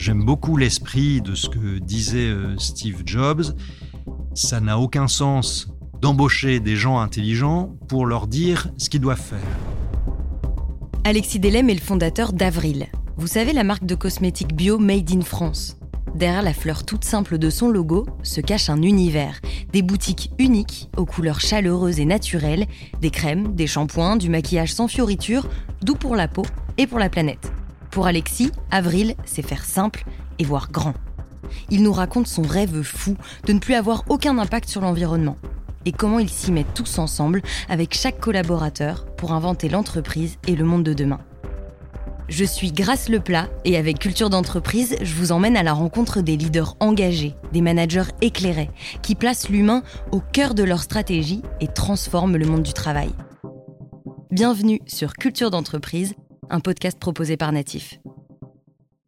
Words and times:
J'aime 0.00 0.24
beaucoup 0.24 0.56
l'esprit 0.56 1.20
de 1.20 1.34
ce 1.34 1.50
que 1.50 1.78
disait 1.78 2.30
euh, 2.30 2.56
Steve 2.56 3.02
Jobs. 3.04 3.54
Ça 4.32 4.58
n'a 4.58 4.78
aucun 4.78 5.08
sens 5.08 5.68
d'embaucher 6.00 6.58
des 6.58 6.74
gens 6.74 7.00
intelligents 7.00 7.76
pour 7.86 8.06
leur 8.06 8.26
dire 8.26 8.68
ce 8.78 8.88
qu'ils 8.88 9.02
doivent 9.02 9.20
faire. 9.20 9.38
Alexis 11.04 11.38
Delem 11.38 11.68
est 11.68 11.74
le 11.74 11.80
fondateur 11.80 12.32
d'Avril. 12.32 12.86
Vous 13.18 13.26
savez, 13.26 13.52
la 13.52 13.62
marque 13.62 13.84
de 13.84 13.94
cosmétiques 13.94 14.54
bio 14.54 14.78
made 14.78 15.10
in 15.12 15.20
France. 15.20 15.76
Derrière 16.14 16.42
la 16.42 16.54
fleur 16.54 16.86
toute 16.86 17.04
simple 17.04 17.36
de 17.36 17.50
son 17.50 17.68
logo 17.68 18.06
se 18.22 18.40
cache 18.40 18.70
un 18.70 18.80
univers, 18.80 19.38
des 19.74 19.82
boutiques 19.82 20.30
uniques 20.38 20.88
aux 20.96 21.04
couleurs 21.04 21.42
chaleureuses 21.42 22.00
et 22.00 22.06
naturelles, 22.06 22.66
des 23.02 23.10
crèmes, 23.10 23.54
des 23.54 23.66
shampoings, 23.66 24.16
du 24.16 24.30
maquillage 24.30 24.72
sans 24.72 24.88
fioritures, 24.88 25.46
doux 25.82 25.94
pour 25.94 26.16
la 26.16 26.26
peau 26.26 26.46
et 26.78 26.86
pour 26.86 26.98
la 26.98 27.10
planète. 27.10 27.52
Pour 27.90 28.06
Alexis, 28.06 28.52
Avril, 28.70 29.14
c'est 29.24 29.42
faire 29.42 29.64
simple 29.64 30.04
et 30.38 30.44
voir 30.44 30.70
grand. 30.70 30.94
Il 31.70 31.82
nous 31.82 31.92
raconte 31.92 32.28
son 32.28 32.42
rêve 32.42 32.82
fou 32.82 33.16
de 33.46 33.52
ne 33.52 33.58
plus 33.58 33.74
avoir 33.74 34.04
aucun 34.08 34.38
impact 34.38 34.68
sur 34.68 34.80
l'environnement 34.80 35.36
et 35.86 35.92
comment 35.92 36.18
ils 36.18 36.30
s'y 36.30 36.52
mettent 36.52 36.74
tous 36.74 36.98
ensemble 36.98 37.42
avec 37.68 37.94
chaque 37.94 38.20
collaborateur 38.20 39.06
pour 39.16 39.32
inventer 39.32 39.68
l'entreprise 39.68 40.38
et 40.46 40.54
le 40.54 40.64
monde 40.64 40.84
de 40.84 40.92
demain. 40.92 41.20
Je 42.28 42.44
suis 42.44 42.70
Grace 42.70 43.08
Leplat 43.08 43.48
et 43.64 43.76
avec 43.76 43.98
Culture 43.98 44.30
d'entreprise, 44.30 44.94
je 45.02 45.14
vous 45.14 45.32
emmène 45.32 45.56
à 45.56 45.64
la 45.64 45.72
rencontre 45.72 46.20
des 46.20 46.36
leaders 46.36 46.76
engagés, 46.78 47.34
des 47.52 47.60
managers 47.60 48.12
éclairés, 48.20 48.70
qui 49.02 49.16
placent 49.16 49.48
l'humain 49.48 49.82
au 50.12 50.20
cœur 50.20 50.54
de 50.54 50.62
leur 50.62 50.80
stratégie 50.80 51.42
et 51.60 51.66
transforment 51.66 52.36
le 52.36 52.46
monde 52.46 52.62
du 52.62 52.72
travail. 52.72 53.10
Bienvenue 54.30 54.80
sur 54.86 55.14
Culture 55.14 55.50
d'entreprise, 55.50 56.14
un 56.50 56.60
podcast 56.60 56.98
proposé 56.98 57.36
par 57.36 57.52
Natif. 57.52 58.00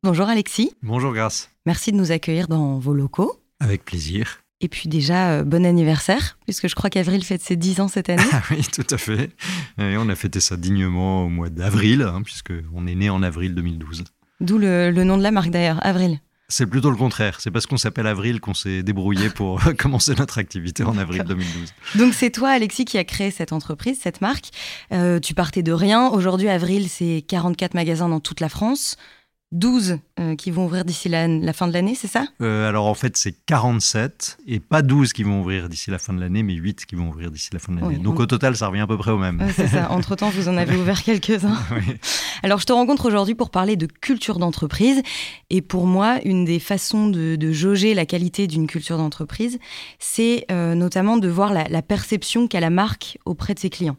Bonjour 0.02 0.28
Alexis. 0.28 0.72
Bonjour 0.82 1.12
Grace. 1.12 1.50
Merci 1.66 1.92
de 1.92 1.96
nous 1.96 2.12
accueillir 2.12 2.48
dans 2.48 2.78
vos 2.78 2.94
locaux. 2.94 3.40
Avec 3.60 3.84
plaisir. 3.84 4.40
Et 4.60 4.68
puis 4.68 4.88
déjà, 4.88 5.32
euh, 5.32 5.44
bon 5.44 5.66
anniversaire, 5.66 6.38
puisque 6.44 6.68
je 6.68 6.74
crois 6.76 6.88
qu'Avril 6.88 7.24
fête 7.24 7.42
ses 7.42 7.56
10 7.56 7.80
ans 7.80 7.88
cette 7.88 8.08
année. 8.08 8.22
Ah 8.32 8.42
oui, 8.50 8.62
tout 8.72 8.86
à 8.90 8.96
fait. 8.96 9.30
Et 9.78 9.96
on 9.98 10.08
a 10.08 10.14
fêté 10.14 10.38
ça 10.38 10.56
dignement 10.56 11.24
au 11.24 11.28
mois 11.28 11.50
d'avril, 11.50 12.02
hein, 12.02 12.22
puisqu'on 12.22 12.86
est 12.86 12.94
né 12.94 13.10
en 13.10 13.24
avril 13.24 13.56
2012. 13.56 14.04
D'où 14.40 14.58
le, 14.58 14.90
nom 14.92 15.18
de 15.18 15.22
la 15.22 15.32
marque 15.32 15.50
d'ailleurs, 15.50 15.84
Avril. 15.84 16.20
C'est 16.52 16.66
plutôt 16.66 16.90
le 16.90 16.96
contraire. 16.96 17.40
C'est 17.40 17.50
parce 17.50 17.64
qu'on 17.66 17.78
s'appelle 17.78 18.06
Avril 18.06 18.38
qu'on 18.38 18.52
s'est 18.52 18.82
débrouillé 18.82 19.30
pour 19.30 19.58
commencer 19.78 20.14
notre 20.18 20.36
activité 20.36 20.84
en 20.84 20.98
avril 20.98 21.24
2012. 21.24 21.72
Donc 21.94 22.12
c'est 22.12 22.28
toi, 22.28 22.50
Alexis, 22.50 22.84
qui 22.84 22.98
a 22.98 23.04
créé 23.04 23.30
cette 23.30 23.54
entreprise, 23.54 23.98
cette 24.02 24.20
marque. 24.20 24.50
Euh, 24.92 25.18
tu 25.18 25.32
partais 25.32 25.62
de 25.62 25.72
rien. 25.72 26.08
Aujourd'hui, 26.08 26.50
Avril, 26.50 26.90
c'est 26.90 27.24
44 27.26 27.72
magasins 27.72 28.10
dans 28.10 28.20
toute 28.20 28.40
la 28.40 28.50
France. 28.50 28.98
12 29.52 29.98
euh, 30.18 30.34
qui 30.34 30.50
vont 30.50 30.64
ouvrir 30.64 30.84
d'ici 30.84 31.08
la, 31.08 31.52
fin 31.52 31.68
de 31.68 31.72
l'année, 31.72 31.94
c'est 31.94 32.08
ça? 32.08 32.24
Euh, 32.40 32.68
Alors 32.68 32.86
en 32.86 32.94
fait, 32.94 33.16
c'est 33.16 33.34
47 33.46 34.38
et 34.46 34.60
pas 34.60 34.82
12 34.82 35.12
qui 35.12 35.22
vont 35.22 35.40
ouvrir 35.40 35.68
d'ici 35.68 35.90
la 35.90 35.98
fin 35.98 36.12
de 36.12 36.20
l'année, 36.20 36.42
mais 36.42 36.54
8 36.54 36.86
qui 36.86 36.94
vont 36.94 37.08
ouvrir 37.08 37.30
d'ici 37.30 37.50
la 37.52 37.58
fin 37.58 37.72
de 37.72 37.80
l'année. 37.80 37.98
Donc 37.98 38.18
au 38.18 38.26
total, 38.26 38.56
ça 38.56 38.68
revient 38.68 38.80
à 38.80 38.86
peu 38.86 38.96
près 38.96 39.10
au 39.10 39.18
même. 39.18 39.46
c'est 39.54 39.68
ça. 39.68 39.90
Entre-temps, 39.92 40.30
vous 40.30 40.48
en 40.48 40.56
avez 40.56 40.76
ouvert 40.80 41.02
quelques-uns. 41.02 41.58
Alors 42.42 42.58
je 42.58 42.66
te 42.66 42.72
rencontre 42.72 43.06
aujourd'hui 43.06 43.34
pour 43.34 43.50
parler 43.50 43.76
de 43.76 43.86
culture 43.86 44.38
d'entreprise. 44.38 45.02
Et 45.50 45.60
pour 45.60 45.86
moi, 45.86 46.18
une 46.24 46.44
des 46.44 46.58
façons 46.58 47.08
de, 47.08 47.52
jauger 47.52 47.92
la 47.92 48.06
qualité 48.06 48.46
d'une 48.46 48.66
culture 48.66 48.96
d'entreprise, 48.96 49.58
c'est 49.98 50.46
euh, 50.50 50.74
notamment 50.74 51.18
de 51.18 51.28
voir 51.28 51.52
la, 51.52 51.68
la 51.68 51.82
perception 51.82 52.48
qu'a 52.48 52.60
la 52.60 52.70
marque 52.70 53.18
auprès 53.26 53.52
de 53.52 53.58
ses 53.58 53.68
clients. 53.68 53.96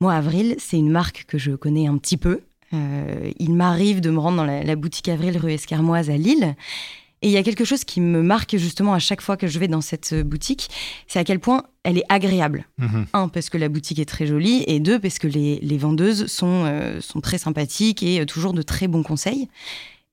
Moi, 0.00 0.12
Avril, 0.12 0.56
c'est 0.58 0.76
une 0.76 0.90
marque 0.90 1.24
que 1.26 1.38
je 1.38 1.52
connais 1.52 1.86
un 1.86 1.96
petit 1.96 2.18
peu. 2.18 2.42
Euh, 2.72 3.30
il 3.38 3.54
m'arrive 3.54 4.00
de 4.00 4.10
me 4.10 4.18
rendre 4.18 4.38
dans 4.38 4.44
la, 4.44 4.76
boutique 4.76 5.08
Avril 5.08 5.38
rue 5.38 5.52
Escarmoise 5.52 6.10
à 6.10 6.16
Lille. 6.16 6.54
Et 7.22 7.28
il 7.28 7.32
y 7.32 7.38
a 7.38 7.42
quelque 7.42 7.64
chose 7.64 7.84
qui 7.84 8.00
me 8.00 8.22
marque 8.22 8.56
justement 8.56 8.92
à 8.92 8.98
chaque 8.98 9.22
fois 9.22 9.36
que 9.36 9.46
je 9.46 9.58
vais 9.58 9.68
dans 9.68 9.80
cette 9.80 10.14
boutique, 10.14 10.68
c'est 11.06 11.18
à 11.18 11.24
quel 11.24 11.40
point 11.40 11.62
elle 11.82 11.96
est 11.96 12.04
agréable. 12.08 12.66
Mhm. 12.78 13.06
Un, 13.14 13.28
parce 13.28 13.48
que 13.48 13.56
la 13.56 13.68
boutique 13.68 13.98
est 13.98 14.08
très 14.08 14.26
jolie, 14.26 14.64
et 14.66 14.80
deux, 14.80 14.98
parce 14.98 15.18
que 15.18 15.26
les, 15.26 15.78
vendeuses 15.78 16.26
sont, 16.26 16.64
euh, 16.66 17.00
sont 17.00 17.20
très 17.20 17.38
sympathiques 17.38 18.02
et 18.02 18.20
euh, 18.20 18.26
toujours 18.26 18.52
de 18.52 18.62
très 18.62 18.86
bons 18.86 19.02
conseils. 19.02 19.48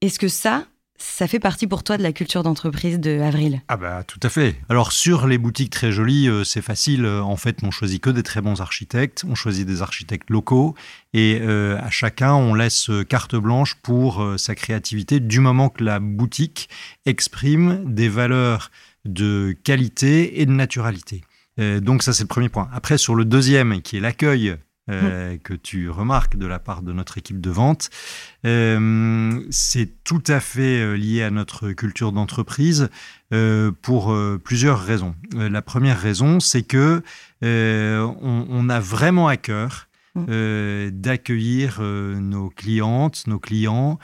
Est-ce 0.01 0.17
que 0.17 0.29
ça, 0.29 0.65
ça 0.97 1.27
fait 1.27 1.39
partie 1.39 1.67
pour 1.67 1.83
toi 1.83 1.97
de 1.97 2.03
la 2.03 2.13
culture 2.13 2.43
d'entreprise 2.43 2.99
de 2.99 3.19
Avril? 3.19 3.61
Ah 3.67 3.77
bah 3.77 4.03
tout 4.03 4.19
à 4.23 4.29
fait. 4.29 4.55
Alors 4.69 4.91
sur 4.91 5.27
les 5.27 5.37
boutiques 5.37 5.71
très 5.71 5.91
jolies, 5.91 6.27
euh, 6.27 6.43
c'est 6.43 6.61
facile. 6.61 7.05
Euh, 7.05 7.21
en 7.21 7.35
fait, 7.35 7.59
on 7.63 7.71
choisit 7.71 8.01
que 8.01 8.09
des 8.09 8.23
très 8.23 8.41
bons 8.41 8.61
architectes, 8.61 9.23
on 9.27 9.35
choisit 9.35 9.67
des 9.67 9.81
architectes 9.81 10.29
locaux 10.29 10.75
et 11.13 11.39
euh, 11.41 11.77
à 11.79 11.89
chacun 11.89 12.33
on 12.33 12.53
laisse 12.53 12.89
carte 13.09 13.35
blanche 13.35 13.75
pour 13.83 14.25
sa 14.37 14.55
créativité 14.55 15.19
du 15.19 15.39
moment 15.39 15.69
que 15.69 15.83
la 15.83 15.99
boutique 15.99 16.69
exprime 17.05 17.83
des 17.85 18.09
valeurs 18.09 18.71
de 19.05 19.55
qualité 19.63 20.41
et 20.41 20.45
de 20.45 20.51
naturalité. 20.51 21.21
donc 21.57 22.03
ça 22.03 22.13
c'est 22.13 22.23
le 22.23 22.27
premier 22.27 22.49
point. 22.49 22.69
Après 22.73 22.97
sur 22.97 23.15
le 23.15 23.25
deuxième 23.25 23.81
qui 23.81 23.97
est 23.97 23.99
l'accueil 23.99 24.55
euh, 24.89 25.37
que 25.41 25.53
tu 25.53 25.89
remarques 25.89 26.35
de 26.35 26.45
la 26.45 26.59
part 26.59 26.81
de 26.81 26.91
notre 26.91 27.17
équipe 27.17 27.39
de 27.39 27.49
vente. 27.49 27.89
Euh, 28.45 29.41
c'est 29.49 30.03
tout 30.03 30.23
à 30.27 30.41
fait 30.41 30.81
euh, 30.81 30.97
lié 30.97 31.23
à 31.23 31.31
notre 31.31 31.71
culture 31.71 32.11
d'entreprise 32.11 32.89
pour 33.81 34.15
plusieurs 34.43 34.79
raisons. 34.79 35.15
la 35.33 35.63
première 35.63 35.99
raison, 35.99 36.39
c'est 36.39 36.61
que 36.61 37.01
on, 37.41 38.69
a 38.69 38.79
vraiment 38.79 39.27
à 39.27 39.37
cœur 39.37 39.87
mmh. 40.13 40.89
d'accueillir 40.91 41.81
nos 41.81 42.51
clientes, 42.51 43.23
nos 43.25 43.39
clients 43.39 43.97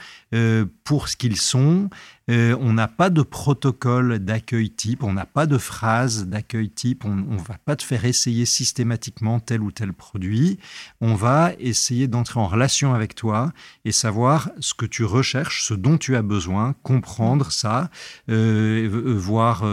pour 0.82 1.08
ce 1.08 1.16
qu'ils 1.16 1.36
sont 1.36 1.90
euh, 2.30 2.56
on 2.60 2.72
n'a 2.72 2.86
pas 2.86 3.10
de 3.10 3.22
protocole 3.22 4.18
d'accueil 4.18 4.70
type, 4.70 5.02
on 5.02 5.12
n'a 5.12 5.26
pas 5.26 5.46
de 5.46 5.58
phrase 5.58 6.26
d'accueil 6.26 6.70
type, 6.70 7.04
on 7.04 7.16
ne 7.16 7.38
va 7.38 7.58
pas 7.64 7.76
te 7.76 7.82
faire 7.82 8.04
essayer 8.04 8.44
systématiquement 8.44 9.40
tel 9.40 9.62
ou 9.62 9.72
tel 9.72 9.92
produit. 9.92 10.58
On 11.00 11.14
va 11.14 11.52
essayer 11.58 12.06
d'entrer 12.06 12.38
en 12.38 12.46
relation 12.46 12.94
avec 12.94 13.14
toi 13.14 13.52
et 13.84 13.92
savoir 13.92 14.50
ce 14.60 14.74
que 14.74 14.86
tu 14.86 15.04
recherches, 15.04 15.64
ce 15.64 15.74
dont 15.74 15.98
tu 15.98 16.14
as 16.14 16.22
besoin, 16.22 16.74
comprendre 16.82 17.50
ça, 17.50 17.90
euh, 18.28 18.88
euh, 18.88 19.14
voir 19.14 19.64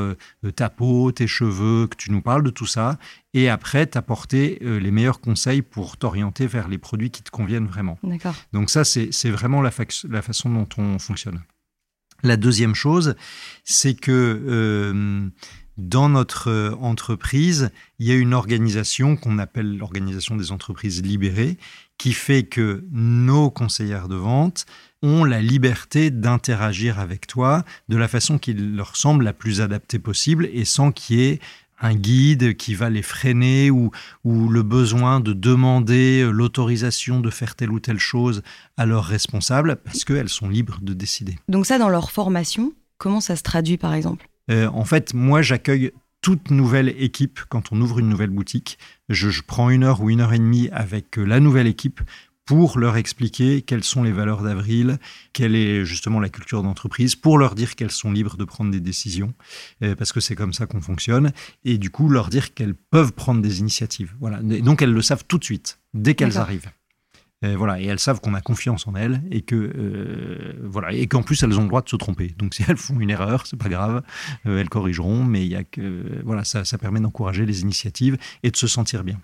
ta 0.56 0.69
peau, 0.69 1.12
tes 1.12 1.28
cheveux, 1.28 1.88
que 1.88 1.96
tu 1.96 2.12
nous 2.12 2.22
parles 2.22 2.44
de 2.44 2.50
tout 2.50 2.66
ça, 2.66 2.97
et 3.34 3.50
après 3.50 3.85
t'apporter 3.85 4.59
les 4.62 4.91
meilleurs 4.91 5.19
conseils 5.19 5.62
pour 5.62 5.97
t'orienter 5.97 6.47
vers 6.47 6.68
les 6.68 6.78
produits 6.78 7.12
qui 7.12 7.22
te 7.22 7.29
conviennent 7.29 7.68
vraiment. 7.68 8.00
Donc 8.53 8.69
ça, 8.69 8.84
c'est 8.84 9.29
vraiment 9.29 9.62
la 9.62 9.72
façon 9.72 10.50
dont 10.50 10.68
on 10.78 10.97
fonctionne. 10.97 11.41
La 12.23 12.38
deuxième 12.38 12.75
chose, 12.75 13.16
c'est 13.63 13.94
que 13.94 14.11
euh, 14.11 15.29
dans 15.78 16.09
notre 16.09 16.75
entreprise, 16.81 17.69
il 18.00 18.07
y 18.07 18.11
a 18.11 18.16
une 18.16 18.33
organisation 18.33 19.16
qu'on 19.16 19.38
appelle 19.38 19.78
l'organisation 19.78 20.35
des 20.35 20.51
entreprises 20.51 21.03
libérées, 21.03 21.57
qui 21.97 22.13
fait 22.13 22.44
que 22.44 22.83
nos 22.91 23.50
conseillères 23.50 24.07
de 24.07 24.16
vente 24.16 24.66
ont 25.03 25.23
la 25.23 25.41
liberté 25.41 26.09
d'interagir 26.09 27.00
avec 27.00 27.28
toi 27.28 27.63
de 27.89 27.97
la 27.97 28.07
façon 28.07 28.39
qui 28.39 28.53
leur 28.53 28.95
semble 28.95 29.23
la 29.23 29.34
plus 29.34 29.61
adaptée 29.61 29.99
possible 29.99 30.49
et 30.51 30.66
sans 30.66 30.91
qu'il 30.91 31.17
y 31.17 31.23
ait 31.23 31.39
un 31.79 31.93
guide 31.93 32.55
qui 32.57 32.73
va 32.75 32.89
les 32.89 33.01
freiner 33.01 33.69
ou, 33.69 33.91
ou 34.23 34.49
le 34.49 34.63
besoin 34.63 35.19
de 35.19 35.33
demander 35.33 36.27
l'autorisation 36.31 37.19
de 37.19 37.29
faire 37.29 37.55
telle 37.55 37.71
ou 37.71 37.79
telle 37.79 37.99
chose 37.99 38.41
à 38.77 38.85
leurs 38.85 39.05
responsables 39.05 39.77
parce 39.77 40.03
qu'elles 40.03 40.29
sont 40.29 40.49
libres 40.49 40.79
de 40.81 40.93
décider. 40.93 41.37
Donc 41.49 41.66
ça, 41.66 41.77
dans 41.77 41.89
leur 41.89 42.11
formation, 42.11 42.73
comment 42.97 43.21
ça 43.21 43.35
se 43.35 43.43
traduit 43.43 43.77
par 43.77 43.93
exemple? 43.93 44.27
Euh, 44.49 44.67
En 44.67 44.85
fait, 44.85 45.13
moi, 45.13 45.41
j'accueille 45.41 45.91
toute 46.21 46.51
nouvelle 46.51 46.89
équipe 46.97 47.39
quand 47.47 47.71
on 47.71 47.79
ouvre 47.79 47.99
une 47.99 48.09
nouvelle 48.09 48.31
boutique. 48.31 48.77
Je, 49.07 49.29
je, 49.29 49.41
prends 49.43 49.69
une 49.69 49.83
heure 49.83 50.01
ou 50.01 50.09
une 50.09 50.21
heure 50.21 50.33
et 50.33 50.39
demie 50.39 50.69
avec 50.71 51.17
euh, 51.17 51.23
la 51.23 51.39
nouvelle 51.39 51.67
équipe 51.67 52.01
pour 52.47 52.80
leur 52.80 52.96
expliquer 52.96 53.62
quelles 53.62 53.84
sont 53.84 54.03
les 54.03 54.13
valeurs 54.13 54.41
d'Avril, 54.41 54.97
quelle 55.34 55.53
est 55.53 55.84
justement 55.84 56.20
la 56.22 56.29
culture 56.29 56.64
d'entreprise, 56.64 57.16
pour 57.16 57.38
leur 57.38 57.53
dire 57.53 57.76
qu'elles 57.76 57.91
sont 57.91 58.09
libres 58.09 58.38
de 58.38 58.46
prendre 58.46 58.72
des 58.72 58.79
décisions, 58.79 59.34
euh, 59.84 59.96
parce 59.96 60.14
que 60.14 60.22
c'est 60.22 60.35
comme 60.35 60.53
ça 60.53 60.66
qu'on 60.66 60.82
fonctionne, 60.82 61.34
et 61.66 61.78
du 61.78 61.90
coup 61.91 62.09
leur 62.09 62.29
dire 62.29 62.53
qu'elles 62.53 62.73
peuvent 62.73 63.11
prendre 63.11 63.41
des 63.41 63.59
initiatives. 63.59 64.16
Voilà. 64.20 64.41
donc 64.41 64.82
elles 64.82 64.94
le 64.94 65.02
savent 65.02 65.26
tout 65.28 65.38
de 65.38 65.44
suite, 65.44 65.79
dès 65.94 66.16
qu'elles 66.16 66.38
arrivent. 66.38 66.70
Euh, 67.45 67.55
voilà, 67.55 67.79
et 67.79 67.85
elles 67.85 67.99
savent 67.99 68.19
qu'on 68.19 68.34
a 68.34 68.41
confiance 68.41 68.87
en 68.87 68.95
elles 68.95 69.22
et 69.29 69.41
que 69.41 69.55
euh, 69.55 70.59
voilà, 70.63 70.91
et 70.91 71.05
qu'en 71.05 71.22
plus 71.22 71.43
elles 71.43 71.59
ont 71.59 71.61
le 71.61 71.67
droit 71.67 71.84
de 71.84 71.89
se 71.89 71.95
tromper. 71.95 72.34
Donc 72.37 72.55
si 72.55 72.63
elles 72.67 72.78
font 72.78 72.99
une 72.99 73.11
erreur, 73.11 73.45
c'est 73.45 73.59
pas 73.59 73.69
grave, 73.69 74.01
elles 74.45 74.69
corrigeront, 74.69 75.23
mais 75.23 75.45
il 75.45 75.51
y 75.51 75.55
a 75.55 75.63
que 75.63 76.22
voilà, 76.23 76.43
ça, 76.43 76.66
ça 76.66 76.78
permet 76.78 76.99
d'encourager 76.99 77.45
les 77.45 77.61
initiatives 77.61 78.17
et 78.41 78.49
de 78.49 78.57
se 78.57 78.67
sentir 78.67 79.03
bien. 79.03 79.19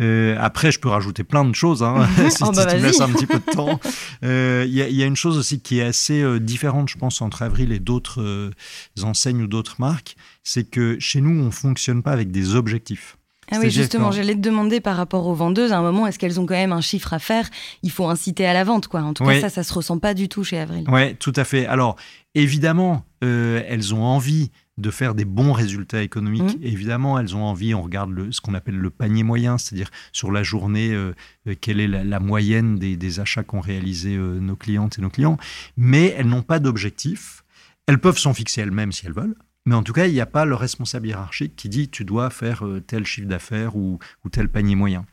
Euh, 0.00 0.36
après, 0.40 0.72
je 0.72 0.80
peux 0.80 0.88
rajouter 0.88 1.24
plein 1.24 1.44
de 1.44 1.54
choses, 1.54 1.82
hein, 1.82 2.08
si, 2.30 2.42
oh, 2.42 2.52
bah, 2.52 2.66
tu 2.66 2.76
me 2.76 2.82
laisses 2.82 3.00
un 3.00 3.10
petit 3.10 3.26
peu 3.26 3.38
de 3.38 3.44
temps. 3.52 3.80
Euh, 4.24 4.64
il 4.66 4.74
y, 4.74 5.02
a 5.02 5.06
une 5.06 5.16
chose 5.16 5.36
aussi 5.36 5.60
qui 5.60 5.78
est 5.78 5.84
assez 5.84 6.22
euh, 6.22 6.40
différente, 6.40 6.88
je 6.88 6.96
pense, 6.96 7.20
entre 7.20 7.42
Avril 7.42 7.72
et 7.72 7.78
d'autres 7.78 8.50
enseignes 9.02 9.42
ou 9.42 9.46
d'autres 9.46 9.76
marques, 9.78 10.16
c'est 10.42 10.64
que 10.64 10.98
chez 10.98 11.20
nous, 11.20 11.42
on 11.42 11.50
fonctionne 11.50 12.02
pas 12.02 12.12
avec 12.12 12.30
des 12.30 12.54
objectifs. 12.54 13.16
Ah 13.50 13.58
oui, 13.60 13.70
justement, 13.70 14.12
j'allais 14.12 14.34
te 14.34 14.40
demander 14.40 14.80
par 14.80 14.96
rapport 14.96 15.26
aux 15.26 15.34
vendeuses, 15.34 15.72
à 15.72 15.78
un 15.78 15.82
moment, 15.82 16.06
est-ce 16.06 16.18
qu'elles 16.18 16.38
ont 16.40 16.46
quand 16.46 16.54
même 16.54 16.72
un 16.72 16.80
chiffre 16.80 17.12
à 17.12 17.18
faire? 17.18 17.48
Il 17.82 17.90
faut 17.90 18.06
inciter 18.06 18.46
à 18.46 18.52
la 18.52 18.64
vente, 18.64 18.88
quoi. 18.88 19.02
En 19.02 19.14
tout 19.14 19.24
cas, 19.24 19.40
ça, 19.40 19.48
ça 19.48 19.62
se 19.62 19.72
ressent 19.72 19.98
pas 19.98 20.14
du 20.14 20.28
tout 20.28 20.44
chez 20.44 20.58
Avril. 20.58 20.84
Oui, 20.88 21.14
tout 21.16 21.32
à 21.36 21.44
fait. 21.44 21.66
Alors, 21.66 21.96
évidemment, 22.34 23.04
euh, 23.24 23.62
elles 23.66 23.94
ont 23.94 24.04
envie 24.04 24.50
de 24.78 24.90
faire 24.90 25.14
des 25.14 25.26
bons 25.26 25.52
résultats 25.52 26.02
économiques. 26.02 26.58
Mmh. 26.58 26.62
Évidemment, 26.62 27.18
elles 27.18 27.36
ont 27.36 27.44
envie, 27.44 27.74
on 27.74 27.82
regarde 27.82 28.10
le, 28.10 28.32
ce 28.32 28.40
qu'on 28.40 28.54
appelle 28.54 28.76
le 28.76 28.88
panier 28.88 29.24
moyen, 29.24 29.58
c'est-à-dire 29.58 29.90
sur 30.12 30.32
la 30.32 30.42
journée, 30.42 30.92
euh, 30.92 31.12
euh, 31.46 31.54
quelle 31.60 31.80
est 31.80 31.88
la, 31.88 32.20
moyenne 32.20 32.78
des, 32.78 33.20
achats 33.20 33.42
qu'ont 33.42 33.60
réalisé 33.60 34.16
nos 34.16 34.56
clientes 34.56 34.98
et 34.98 35.02
nos 35.02 35.10
clients, 35.10 35.36
mais 35.76 36.14
elles 36.16 36.28
n'ont 36.28 36.42
pas 36.42 36.60
d'objectif. 36.60 37.44
Elles 37.86 37.98
peuvent 37.98 38.18
s'en 38.18 38.32
fixer 38.32 38.60
elles-mêmes 38.60 38.92
si 38.92 39.04
elles 39.04 39.12
veulent, 39.12 39.34
mais 39.66 39.74
en 39.74 39.82
tout 39.82 39.92
cas, 39.92 40.06
il 40.06 40.12
n'y 40.12 40.20
a 40.20 40.26
pas 40.26 40.44
le 40.44 40.54
responsable 40.54 41.08
hiérarchique 41.08 41.54
qui 41.56 41.68
dit 41.68 41.88
tu 41.88 42.04
dois 42.04 42.30
faire 42.30 42.66
euh, 42.66 42.80
tel 42.80 43.04
chiffre 43.04 43.28
d'affaires 43.28 43.76
ou, 43.76 43.98
tel 44.32 44.48
panier 44.48 44.74
moyen. 44.74 45.04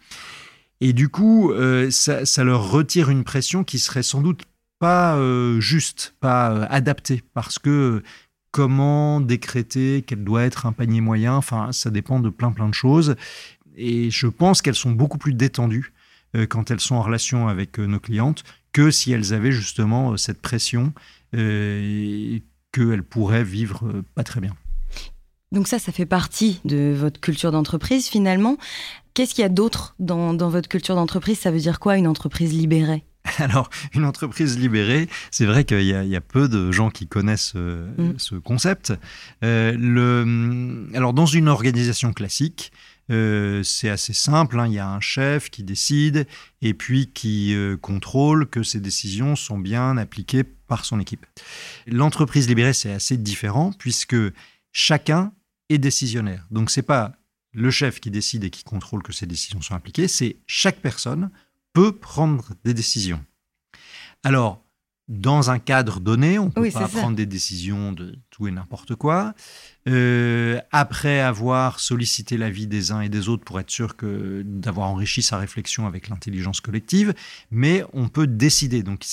Et 0.79 0.93
du 0.93 1.09
coup, 1.09 1.51
euh, 1.51 1.89
ça, 1.91 2.43
leur 2.43 2.71
retire 2.71 3.09
une 3.09 3.23
pression 3.23 3.63
qui 3.63 3.79
serait 3.79 4.03
sans 4.03 4.21
doute 4.21 4.43
pas 4.79 5.17
euh, 5.17 5.59
juste, 5.59 6.15
pas 6.19 6.65
adaptée, 6.65 7.23
parce 7.33 7.59
que 7.59 8.03
comment 8.51 9.19
décréter 9.19 10.03
quel 10.05 10.23
doit 10.23 10.43
être 10.43 10.65
un 10.65 10.71
panier 10.71 11.01
moyen, 11.01 11.33
enfin, 11.33 11.71
ça 11.71 11.89
dépend 11.89 12.19
de 12.19 12.29
plein 12.29 12.51
plein 12.51 12.69
de 12.69 12.73
choses. 12.73 13.15
Et 13.75 14.09
je 14.11 14.27
pense 14.27 14.61
qu'elles 14.61 14.75
sont 14.75 14.91
beaucoup 14.91 15.17
plus 15.17 15.33
détendues 15.33 15.93
quand 16.49 16.71
elles 16.71 16.79
sont 16.79 16.95
en 16.95 17.01
relation 17.01 17.47
avec 17.47 17.79
nos 17.79 17.99
clientes 17.99 18.43
que 18.73 18.91
si 18.91 19.11
elles 19.11 19.33
avaient 19.33 19.51
justement 19.51 20.17
cette 20.17 20.41
pression 20.41 20.93
qu'elle 22.77 23.03
pourrait 23.03 23.43
vivre 23.43 23.87
euh, 23.87 24.03
pas 24.15 24.23
très 24.23 24.41
bien. 24.41 24.53
Donc 25.51 25.67
ça, 25.67 25.79
ça 25.79 25.91
fait 25.91 26.05
partie 26.05 26.59
de 26.65 26.93
votre 26.95 27.19
culture 27.19 27.51
d'entreprise 27.51 28.07
finalement. 28.07 28.57
Qu'est-ce 29.13 29.33
qu'il 29.33 29.41
y 29.41 29.45
a 29.45 29.49
d'autre 29.49 29.95
dans, 29.99 30.35
votre 30.49 30.69
culture 30.69 30.95
d'entreprise? 30.95 31.39
Ça 31.39 31.51
veut 31.51 31.59
dire 31.59 31.79
quoi 31.79 31.97
une 31.97 32.07
entreprise 32.07 32.53
libérée? 32.53 33.03
Alors, 33.39 33.69
une 33.93 34.05
entreprise 34.05 34.59
libérée, 34.59 35.09
c'est 35.31 35.45
vrai 35.45 35.63
qu'il 35.63 35.81
y, 35.81 36.15
a 36.15 36.21
peu 36.21 36.47
de 36.47 36.71
gens 36.71 36.89
qui 36.89 37.07
connaissent 37.07 37.53
euh, 37.55 37.89
mm. 37.97 38.19
ce 38.19 38.35
concept. 38.35 38.93
Euh, 39.43 39.73
le, 39.77 40.87
alors, 40.93 41.13
dans 41.13 41.25
une 41.25 41.47
organisation 41.47 42.13
classique, 42.13 42.71
euh, 43.09 43.63
c'est 43.63 43.89
assez 43.89 44.13
simple, 44.13 44.59
hein. 44.59 44.67
il 44.67 44.73
y 44.73 44.79
a 44.79 44.89
un 44.89 44.99
chef 44.99 45.49
qui 45.49 45.63
décide 45.63 46.27
et 46.61 46.73
puis 46.73 47.07
qui 47.07 47.55
euh, 47.55 47.77
contrôle 47.77 48.47
que 48.47 48.63
ces 48.63 48.79
décisions 48.79 49.35
sont 49.35 49.57
bien 49.57 49.97
appliquées 49.97 50.43
par 50.43 50.85
son 50.85 50.99
équipe. 50.99 51.25
L'entreprise 51.85 52.47
libérée, 52.47 52.73
c'est 52.73 52.91
assez 52.91 53.17
différent 53.17 53.71
puisque 53.77 54.17
chacun 54.71 55.31
est 55.69 55.77
décisionnaire. 55.77 56.45
Donc 56.51 56.69
c'est 56.69 56.81
pas 56.81 57.13
le 57.53 57.71
chef 57.71 57.99
qui 57.99 58.11
décide 58.11 58.43
et 58.43 58.49
qui 58.49 58.63
contrôle 58.63 59.01
que 59.01 59.13
ces 59.13 59.25
décisions 59.25 59.61
sont 59.61 59.75
appliquées, 59.75 60.07
c'est 60.07 60.37
chaque 60.45 60.79
personne 60.79 61.31
peut 61.73 61.91
prendre 61.91 62.51
des 62.63 62.73
décisions. 62.73 63.23
Alors, 64.23 64.63
dans 65.07 65.51
un 65.51 65.59
cadre 65.59 66.01
donné, 66.01 66.37
on 66.37 66.47
ne 66.47 66.49
peut 66.49 66.69
pas 66.69 66.87
prendre 66.87 67.15
des 67.15 67.25
décisions 67.25 67.93
de 67.93 68.17
tout 68.29 68.47
et 68.47 68.51
n'importe 68.51 68.95
quoi. 68.95 69.33
Euh, 69.87 70.59
après 70.71 71.21
avoir 71.21 71.79
sollicité 71.79 72.35
l'avis 72.35 72.67
des 72.67 72.91
uns 72.91 72.99
et 72.99 73.07
des 73.07 73.29
autres 73.29 73.45
pour 73.45 73.57
être 73.61 73.71
sûr 73.71 73.95
que 73.95 74.43
d'avoir 74.45 74.89
enrichi 74.89 75.21
sa 75.21 75.37
réflexion 75.37 75.87
avec 75.87 76.09
l'intelligence 76.09 76.59
collective, 76.59 77.13
mais 77.51 77.85
on 77.93 78.09
peut 78.09 78.27
décider. 78.27 78.83
Donc, 78.83 79.05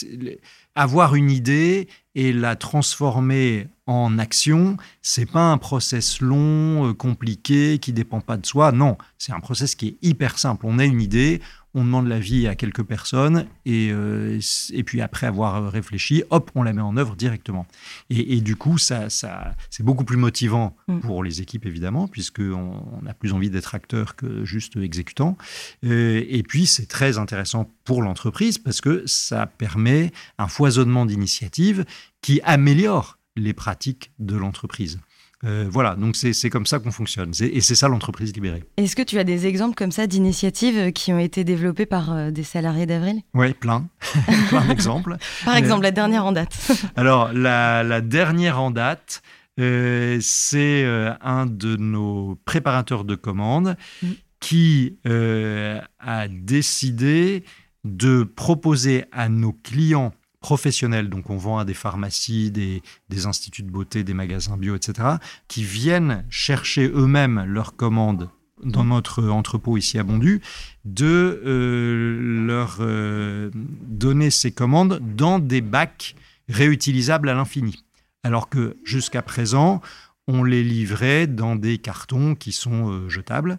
avoir 0.74 1.14
une 1.14 1.30
idée 1.30 1.88
et 2.16 2.32
la 2.32 2.56
transformer 2.56 3.68
en 3.86 4.18
action, 4.18 4.76
c'est 5.00 5.30
pas 5.30 5.52
un 5.52 5.58
process 5.58 6.20
long, 6.20 6.88
euh, 6.88 6.92
compliqué, 6.92 7.78
qui 7.78 7.92
dépend 7.92 8.20
pas 8.20 8.36
de 8.36 8.46
soi. 8.46 8.72
Non, 8.72 8.96
c'est 9.18 9.32
un 9.32 9.40
process 9.40 9.76
qui 9.76 9.88
est 9.88 9.96
hyper 10.02 10.38
simple. 10.38 10.66
On 10.66 10.80
a 10.80 10.84
une 10.84 11.00
idée, 11.00 11.40
on 11.74 11.84
demande 11.84 12.06
l'avis 12.06 12.46
à 12.46 12.54
quelques 12.54 12.84
personnes 12.84 13.46
et, 13.66 13.90
euh, 13.90 14.38
et 14.72 14.84
puis 14.84 15.00
après 15.00 15.26
avoir 15.26 15.70
réfléchi, 15.70 16.22
hop, 16.30 16.50
on 16.54 16.62
la 16.62 16.72
met 16.72 16.80
en 16.80 16.96
œuvre 16.96 17.16
directement. 17.16 17.66
Et, 18.10 18.40
du 18.40 18.56
coup, 18.56 18.78
ça, 18.78 19.10
ça, 19.10 19.54
c'est 19.70 19.82
beaucoup 19.82 20.04
plus 20.04 20.16
motivant 20.16 20.76
mm. 20.88 21.00
pour 21.00 21.24
les 21.24 21.42
équipes, 21.42 21.66
évidemment, 21.66 22.06
puisqu'on 22.06 22.82
on 23.02 23.06
a 23.06 23.14
plus 23.14 23.32
envie 23.32 23.50
d'être 23.50 23.74
acteur 23.74 24.14
que 24.16 24.44
juste 24.44 24.76
exécutant. 24.76 25.36
Euh, 25.84 26.24
et 26.28 26.42
puis, 26.42 26.66
c'est 26.66 26.86
très 26.86 27.18
intéressant 27.18 27.70
pour 27.84 28.02
l'entreprise 28.02 28.58
parce 28.58 28.80
que 28.80 29.02
ça 29.06 29.46
permet 29.46 30.12
un 30.38 30.48
foisonnement 30.48 31.06
d'initiatives 31.06 31.84
qui 32.22 32.40
améliore 32.44 33.18
les 33.36 33.52
pratiques 33.52 34.12
de 34.18 34.36
l'entreprise. 34.36 35.00
Euh, 35.44 35.66
voilà, 35.70 35.94
donc 35.94 36.16
c'est 36.16 36.50
comme 36.50 36.66
ça 36.66 36.78
qu'on 36.78 36.90
fonctionne. 36.90 37.32
Et 37.40 37.60
c'est 37.60 37.74
ça 37.74 37.88
l'entreprise 37.88 38.32
libérée. 38.34 38.64
Est-ce 38.76 38.96
que 38.96 39.02
tu 39.02 39.18
as 39.18 39.24
des 39.24 39.46
exemples 39.46 39.74
comme 39.74 39.92
ça 39.92 40.06
d'initiatives 40.06 40.92
qui 40.92 41.12
ont 41.12 41.18
été 41.18 41.44
développées 41.44 41.86
par 41.86 42.12
euh, 42.12 42.30
des 42.30 42.44
salariés 42.44 42.86
d'Avril? 42.86 43.22
Oui, 43.34 43.52
plein. 43.52 43.88
plein 44.48 44.64
d'exemples. 44.66 45.16
par 45.44 45.56
exemple, 45.56 45.82
la 45.82 45.90
dernière 45.90 46.24
en 46.24 46.32
date. 46.32 46.72
Alors, 46.96 47.32
la, 47.32 48.00
dernière 48.00 48.60
en 48.60 48.70
date, 48.70 49.22
euh, 49.60 50.18
c'est 50.20 50.84
un 51.20 51.46
de 51.46 51.76
nos 51.76 52.38
préparateurs 52.44 53.04
de 53.04 53.14
commandes 53.14 53.76
mm. 54.02 54.08
qui 54.40 54.98
a 55.04 56.28
décidé 56.28 57.44
de 57.84 58.22
proposer 58.24 59.04
à 59.12 59.28
nos 59.28 59.52
clients 59.52 60.12
professionnels, 60.44 61.08
donc 61.08 61.30
on 61.30 61.38
vend 61.38 61.56
à 61.56 61.64
des 61.64 61.72
pharmacies, 61.72 62.50
des, 62.50 62.82
instituts 63.24 63.62
de 63.62 63.70
beauté, 63.70 64.04
des 64.04 64.12
magasins 64.12 64.58
bio, 64.58 64.76
etc., 64.76 65.08
qui 65.48 65.64
viennent 65.64 66.26
chercher 66.28 66.86
eux-mêmes 66.86 67.44
leurs 67.46 67.76
commandes 67.76 68.28
dans 68.62 68.84
notre 68.84 69.26
entrepôt 69.26 69.78
ici 69.78 69.98
à 69.98 70.02
Bondu, 70.02 70.42
de 70.84 71.40
euh, 71.46 72.46
leur 72.46 72.76
euh, 72.80 73.50
donner 73.54 74.28
ces 74.28 74.52
commandes 74.52 75.00
dans 75.16 75.38
des 75.38 75.62
bacs 75.62 76.14
réutilisables 76.50 77.30
à 77.30 77.34
l'infini. 77.34 77.82
Alors 78.22 78.50
que 78.50 78.76
jusqu'à 78.84 79.22
présent, 79.22 79.80
on 80.28 80.44
les 80.44 80.62
livrait 80.62 81.26
dans 81.26 81.56
des 81.56 81.78
cartons 81.78 82.34
qui 82.34 82.52
sont 82.52 82.90
euh, 82.90 83.08
jetables. 83.08 83.56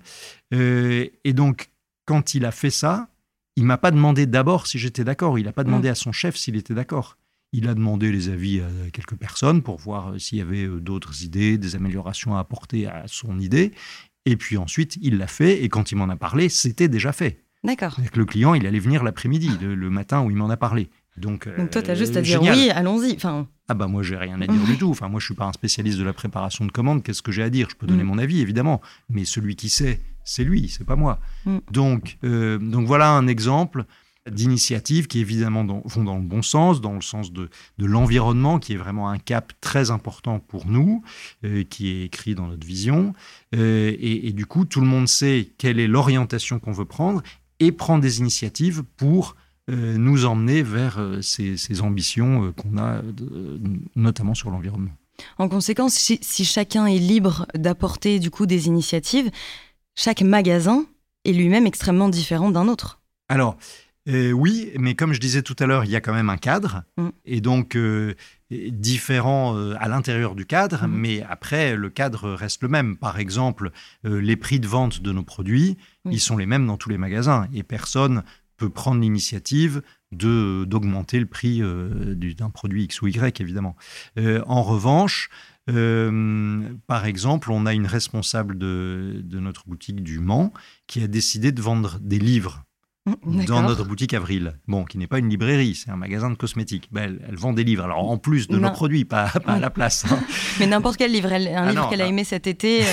et 0.52 1.34
donc, 1.34 1.72
quand 2.06 2.36
il 2.36 2.46
a 2.46 2.52
fait 2.52 2.70
ça, 2.70 3.08
il 3.56 3.66
m'a 3.66 3.78
pas 3.78 3.92
demandé 3.92 4.26
d'abord 4.26 4.68
si 4.68 4.78
j'étais 4.78 5.04
d'accord. 5.04 5.40
Il 5.40 5.46
n'a 5.46 5.54
pas 5.54 5.64
demandé 5.64 5.88
mm. 5.88 5.92
à 5.92 5.96
son 5.96 6.12
chef 6.12 6.36
s'il 6.36 6.56
était 6.56 6.74
d'accord. 6.74 7.18
Il 7.54 7.70
a 7.70 7.74
demandé 7.74 8.12
les 8.12 8.30
avis 8.30 8.60
à 8.60 8.90
quelques 8.92 9.16
personnes 9.16 9.62
pour 9.62 9.78
voir 9.78 10.10
euh, 10.10 10.20
s'il 10.20 10.40
y 10.40 10.42
avait 10.42 10.66
euh, 10.66 10.82
d'autres 10.82 11.24
idées, 11.24 11.58
des 11.58 11.76
améliorations 11.76 12.36
à 12.36 12.40
apporter 12.40 12.88
à 12.88 13.04
son 13.08 13.40
idée. 13.40 13.72
Et 14.26 14.36
puis 14.36 14.58
ensuite, 14.58 14.98
il 15.02 15.18
l'a 15.18 15.28
fait. 15.28 15.64
Et 15.64 15.70
quand 15.70 15.92
il 15.92 15.96
m'en 15.96 16.10
a 16.10 16.18
parlé, 16.18 16.50
c'était 16.50 16.90
déjà 16.90 17.14
fait. 17.14 17.44
D'accord. 17.64 17.98
Le 18.14 18.26
client, 18.26 18.54
il 18.54 18.68
allait 18.68 18.80
venir 18.80 19.04
l'après-midi, 19.04 19.50
le, 19.62 19.90
matin 19.90 20.22
où 20.22 20.30
il 20.30 20.36
m'en 20.36 20.50
a 20.50 20.58
parlé. 20.58 20.90
Donc, 21.18 21.48
Donc 21.58 21.72
toi, 21.72 21.82
tu 21.82 21.90
as 21.90 21.96
juste 21.96 22.18
à 22.18 22.22
dire 22.22 22.42
oui, 22.42 22.70
allons-y. 22.70 23.14
Enfin... 23.16 23.48
Ah 23.68 23.74
bah 23.74 23.88
moi, 23.88 24.04
j'ai 24.04 24.18
rien 24.18 24.40
à 24.42 24.46
dire 24.46 24.64
du 24.66 24.78
tout. 24.78 24.90
Enfin, 24.90 25.08
moi, 25.08 25.20
je 25.20 25.26
suis 25.26 25.34
pas 25.34 25.46
un 25.46 25.54
spécialiste 25.54 25.98
de 25.98 26.04
la 26.04 26.14
préparation 26.14 26.66
de 26.66 26.72
commandes. 26.72 27.02
Qu'est-ce 27.02 27.22
que 27.22 27.32
j'ai 27.32 27.42
à 27.42 27.50
dire? 27.50 27.70
Je 27.70 27.76
peux 27.76 27.88
donner 27.88 28.04
mm. 28.04 28.08
mon 28.08 28.18
avis, 28.18 28.42
évidemment. 28.42 28.82
Mais 29.10 29.26
celui 29.26 29.56
qui 29.56 29.70
sait 29.70 30.02
c'est 30.26 30.44
lui, 30.44 30.68
c'est 30.68 30.84
pas 30.84 30.98
moi. 30.98 31.20
Mm. 31.46 31.58
Donc, 31.72 32.18
euh, 32.26 32.58
donc 32.58 32.88
voilà 32.88 33.12
un 33.12 33.28
exemple 33.28 33.86
d'initiatives 34.30 35.06
qui 35.06 35.20
évidemment 35.20 35.64
vont 35.86 36.04
dans 36.04 36.16
le 36.16 36.24
bon 36.24 36.42
sens, 36.42 36.82
dans 36.82 36.94
le 36.94 37.02
sens 37.02 37.32
de, 37.32 37.48
l'environnement, 37.78 38.58
qui 38.58 38.74
est 38.74 38.78
vraiment 38.78 39.08
un 39.08 39.20
cap 39.20 39.54
très 39.62 39.92
important 39.92 40.40
pour 40.40 40.66
nous, 40.66 41.04
euh, 41.44 41.64
qui 41.64 41.90
est 41.90 42.06
écrit 42.06 42.34
dans 42.34 42.48
notre 42.48 42.66
vision. 42.66 43.14
Euh, 43.56 43.96
et, 44.00 44.34
du 44.34 44.48
coup, 44.48 44.66
tout 44.66 44.82
le 44.82 44.88
monde 44.88 45.08
sait 45.08 45.52
quelle 45.60 45.80
est 45.80 45.88
l'orientation 45.88 46.58
qu'on 46.58 46.72
veut 46.72 46.86
prendre 46.86 47.22
et 47.60 47.72
prend 47.72 48.00
des 48.00 48.20
initiatives 48.20 48.84
pour 48.98 49.36
nous 49.68 50.26
emmener 50.26 50.62
vers 50.62 51.00
ces, 51.22 51.82
ambitions 51.82 52.52
qu'on 52.52 52.78
a, 52.78 53.02
notamment 53.96 54.36
sur 54.36 54.52
l'environnement. 54.52 54.92
En 55.38 55.50
conséquence, 55.50 55.94
si, 55.94 56.20
si, 56.22 56.46
chacun 56.46 56.86
est 56.86 57.00
libre 57.00 57.48
d'apporter 57.56 58.20
du 58.20 58.30
coup 58.30 58.46
des 58.46 58.68
initiatives, 58.68 59.32
chaque 59.96 60.22
magasin 60.22 60.86
est 61.24 61.34
lui-même 61.34 61.66
extrêmement 61.66 62.10
différent 62.10 62.52
d'un 62.52 62.68
autre. 62.68 63.02
Alors, 63.30 63.58
euh, 64.08 64.32
oui, 64.32 64.72
mais 64.78 64.94
comme 64.94 65.14
je 65.14 65.20
disais 65.20 65.42
tout 65.42 65.56
à 65.60 65.66
l'heure, 65.66 65.84
il 65.84 65.90
y 65.90 65.96
a 65.96 66.02
quand 66.02 66.14
même 66.14 66.30
un 66.30 66.38
cadre, 66.38 66.84
mm. 66.98 67.10
et 67.26 67.42
donc 67.42 67.76
euh, 67.76 68.14
différent 68.52 69.58
euh, 69.58 69.76
à 69.80 69.88
l'intérieur 69.88 70.36
du 70.36 70.46
cadre, 70.46 70.86
mm. 70.86 70.92
mais 70.92 71.24
après, 71.24 71.76
le 71.76 71.90
cadre 71.90 72.32
reste 72.34 72.62
le 72.62 72.70
même. 72.70 72.98
Par 72.98 73.18
exemple, 73.20 73.72
les 74.04 74.36
prix 74.36 74.60
de 74.60 74.68
vente 74.68 75.02
de 75.02 75.12
nos 75.12 75.24
produits, 75.24 75.78
ils 76.10 76.20
sont 76.20 76.38
les 76.38 76.46
mêmes 76.46 76.68
dans 76.68 76.78
tous 76.78 76.90
les 76.90 77.00
magasins, 77.00 77.48
et 77.54 77.64
personne 77.64 78.24
peut 78.58 78.70
prendre 78.70 79.02
l'initiative 79.02 79.82
d'augmenter 80.12 81.20
le 81.20 81.26
prix 81.26 81.62
d'un 81.62 82.50
produit 82.50 82.84
X 82.84 83.02
ou 83.02 83.08
Y, 83.08 83.42
évidemment. 83.42 83.76
en 84.18 84.64
revanche, 84.64 85.30
euh, 85.70 86.70
par 86.88 87.06
exemple, 87.06 87.52
on 87.52 87.66
a 87.66 87.74
une 87.74 87.88
responsable 87.88 88.58
de, 88.58 89.24
notre 89.34 89.68
boutique 89.68 90.04
du 90.04 90.20
Mans 90.20 90.54
qui 90.88 91.02
a 91.02 91.08
décidé 91.08 91.52
de 91.52 91.62
vendre 91.62 92.00
des 92.00 92.20
livres 92.20 92.66
Mmh, 93.08 93.46
dans 93.46 93.62
notre 93.62 93.86
boutique 93.86 94.16
Avril, 94.16 94.58
bon, 94.68 94.84
qui 94.84 94.98
n'est 94.98 95.06
pas 95.06 95.20
une 95.20 95.30
librairie, 95.30 95.76
c'est 95.76 95.92
un 95.92 95.96
magasin 95.96 96.32
de 96.32 96.36
cosmétiques. 96.36 96.90
Ben, 96.92 97.20
elle, 97.30 97.36
vend 97.36 97.54
des 97.54 97.64
livres, 97.64 97.84
alors 97.84 98.10
en 98.10 98.18
plus 98.18 98.48
de 98.48 98.58
nos 98.58 98.72
produits, 98.72 99.06
pas, 99.06 99.32
à 99.46 99.60
la 99.60 99.70
place. 99.70 100.06
Hein. 100.10 100.20
mais 100.60 100.66
n'importe 100.66 100.98
quel 100.98 101.12
livre, 101.12 101.32
un 101.32 101.56
ah 101.56 101.70
livre 101.70 101.88
qu'elle 101.88 102.02
a 102.02 102.08
aimé 102.08 102.24
cet 102.24 102.48
été, 102.48 102.82
euh, 102.82 102.86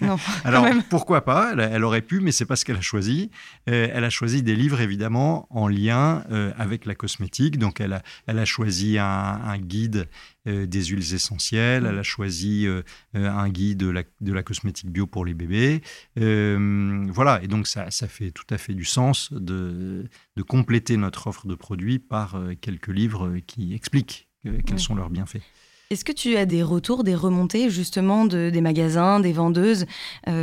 non. 0.00 0.16
alors 0.42 0.66
pourquoi 0.88 1.24
pas 1.24 1.52
elle, 1.56 1.84
aurait 1.84 2.02
pu, 2.02 2.18
mais 2.18 2.32
c'est 2.32 2.46
pas 2.46 2.56
ce 2.56 2.64
qu'elle 2.64 2.78
a 2.78 2.80
choisi. 2.80 3.30
Euh, 3.68 3.86
elle 3.94 4.02
a 4.02 4.10
choisi 4.10 4.42
des 4.42 4.56
livres 4.56 4.80
évidemment 4.80 5.46
en 5.50 5.68
lien 5.68 6.24
avec 6.58 6.84
la 6.84 6.96
cosmétique, 6.96 7.56
donc 7.56 7.80
elle 7.80 7.92
a, 7.92 8.02
elle 8.26 8.40
a 8.40 8.44
choisi 8.44 8.98
un, 8.98 9.04
un 9.04 9.58
guide 9.58 10.08
des 10.46 10.84
huiles 10.84 11.14
essentielles, 11.14 11.86
elle 11.86 11.98
a 11.98 12.02
choisi 12.02 12.66
euh, 12.66 12.82
euh, 13.14 13.30
un 13.30 13.48
guide 13.48 13.78
de 13.78 13.88
la, 13.88 14.02
de 14.20 14.32
la, 14.32 14.42
cosmétique 14.42 14.90
bio 14.90 15.06
pour 15.06 15.24
les 15.24 15.34
bébés. 15.34 15.82
voilà, 16.16 17.40
et 17.42 17.48
donc 17.48 17.66
ça, 17.66 17.90
ça, 17.90 18.08
fait 18.08 18.30
tout 18.30 18.46
à 18.50 18.58
fait 18.58 18.74
du 18.74 18.84
sens 18.84 19.32
de, 19.32 20.08
de 20.36 20.42
compléter 20.42 20.96
notre 20.96 21.26
offre 21.26 21.46
de 21.46 21.54
produits 21.54 21.98
par 21.98 22.40
quelques 22.60 22.88
livres 22.88 23.36
qui 23.46 23.74
expliquent 23.74 24.28
quels 24.66 24.78
sont 24.78 24.94
leurs 24.94 25.10
bienfaits. 25.10 25.42
Est-ce 25.90 26.04
que 26.04 26.12
tu 26.12 26.36
as 26.36 26.46
des 26.46 26.62
retours, 26.62 27.04
des 27.04 27.14
remontées 27.14 27.68
justement 27.68 28.24
de, 28.24 28.50
des 28.50 28.60
magasins, 28.60 29.20
des 29.20 29.32
vendeuses 29.32 29.86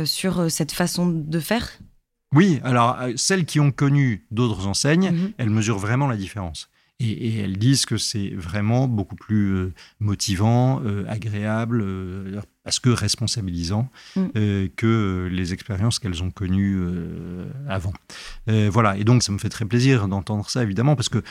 sur 0.04 0.50
cette 0.50 0.72
façon 0.72 1.08
de 1.08 1.40
faire? 1.40 1.78
Oui, 2.34 2.60
alors 2.62 2.98
celles 3.16 3.46
qui 3.46 3.58
ont 3.58 3.72
connu 3.72 4.26
d'autres 4.30 4.66
enseignes, 4.66 5.10
mhm. 5.10 5.32
elles 5.38 5.50
mesurent 5.50 5.78
vraiment 5.78 6.06
la 6.06 6.16
différence. 6.16 6.68
Et, 7.00 7.38
elles 7.38 7.58
disent 7.58 7.86
que 7.86 7.96
c'est 7.96 8.30
vraiment 8.30 8.88
beaucoup 8.88 9.14
plus 9.14 9.54
euh, 9.54 9.72
motivant, 10.00 10.82
euh, 10.84 11.04
agréable, 11.06 11.80
euh, 11.80 12.40
parce 12.64 12.80
que 12.80 12.88
responsabilisant 12.90 13.88
mm. 14.16 14.26
que 14.76 15.28
les 15.30 15.52
expériences 15.52 16.00
qu'elles 16.00 16.22
ont 16.22 16.30
connues 16.30 16.78
avant. 17.68 17.94
voilà, 18.46 18.96
et 18.98 19.04
donc 19.04 19.22
ça 19.22 19.32
me 19.32 19.38
fait 19.38 19.48
très 19.48 19.64
plaisir 19.64 20.06
d'entendre 20.08 20.50
ça, 20.50 20.62
évidemment, 20.62 20.96
parce 20.96 21.08
que 21.08 21.22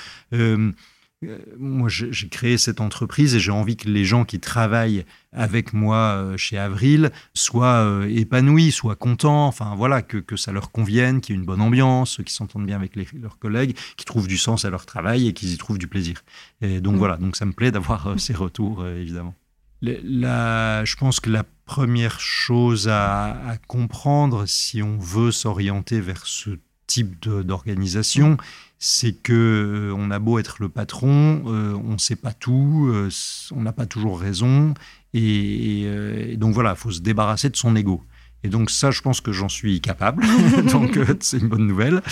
moi, 1.57 1.89
j'ai 1.89 2.29
créé 2.29 2.59
cette 2.59 2.79
entreprise 2.79 3.33
et 3.33 3.39
j'ai 3.39 3.51
envie 3.51 3.75
que 3.75 3.89
les 3.89 4.05
gens 4.05 4.23
qui 4.23 4.39
travaillent 4.39 5.03
avec 5.31 5.73
moi 5.73 5.97
euh, 5.97 6.37
chez 6.37 6.59
Avril 6.59 7.11
soient 7.33 7.83
euh, 7.83 8.07
épanouis, 8.07 8.71
soient 8.71 8.95
contents, 8.95 9.47
enfin 9.47 9.73
voilà, 9.75 10.03
que, 10.03 10.17
que 10.17 10.35
ça 10.35 10.51
leur 10.51 10.71
convienne, 10.71 11.19
qu'il 11.19 11.33
y 11.33 11.37
ait 11.37 11.39
une 11.39 11.45
bonne 11.45 11.61
ambiance, 11.61 12.17
qu'ils 12.17 12.29
s'entendent 12.29 12.67
bien 12.67 12.75
avec 12.75 12.95
leurs 12.95 13.39
collègues, 13.39 13.75
qu'ils 13.95 14.05
trouvent 14.05 14.27
du 14.27 14.37
sens 14.37 14.63
à 14.63 14.69
leur 14.69 14.85
travail 14.85 15.27
et 15.27 15.33
qu'ils 15.33 15.53
y 15.53 15.57
trouvent 15.57 15.79
du 15.79 15.87
plaisir. 15.87 16.23
Et 16.61 16.81
donc 16.81 16.95
mm. 16.95 16.99
voilà, 16.99 17.17
donc 17.17 17.35
ça 17.35 17.45
me 17.45 17.53
plaît 17.53 17.71
d'avoir 17.71 18.19
ces 18.19 18.33
retours, 18.33 18.85
évidemment. 18.85 19.33
La, 19.81 20.85
je 20.85 20.95
pense 20.95 21.19
que 21.19 21.29
la 21.29 21.43
première 21.65 22.19
chose 22.19 22.87
à, 22.87 23.31
à 23.47 23.57
comprendre 23.57 24.45
si 24.47 24.81
on 24.81 24.97
veut 24.97 25.31
s'orienter 25.31 25.99
vers 25.99 26.25
ce 26.25 26.57
type 26.87 27.19
d'organisation, 27.21 28.37
c'est 28.79 29.13
que 29.13 29.33
euh, 29.33 29.95
on 29.95 30.11
a 30.11 30.19
beau 30.19 30.39
être 30.39 30.57
le 30.59 30.69
patron, 30.69 31.43
euh, 31.47 31.73
on 31.73 31.93
ne 31.93 31.97
sait 31.97 32.15
pas 32.15 32.33
tout, 32.33 32.89
euh, 32.91 33.09
on 33.55 33.61
n'a 33.61 33.73
pas 33.73 33.85
toujours 33.85 34.19
raison, 34.19 34.73
et, 35.13 36.35
donc 36.37 36.53
voilà, 36.53 36.71
il 36.71 36.77
faut 36.77 36.91
se 36.91 37.01
débarrasser 37.01 37.49
de 37.49 37.55
son 37.55 37.75
ego. 37.75 38.03
Et 38.43 38.49
donc 38.49 38.69
ça, 38.69 38.91
je 38.91 39.01
pense 39.01 39.19
que 39.19 39.31
j'en 39.31 39.49
suis 39.49 39.81
capable, 39.81 40.23
donc 40.71 40.99
c'est 41.21 41.39
une 41.39 41.47
bonne 41.47 41.65
nouvelle. 41.65 42.03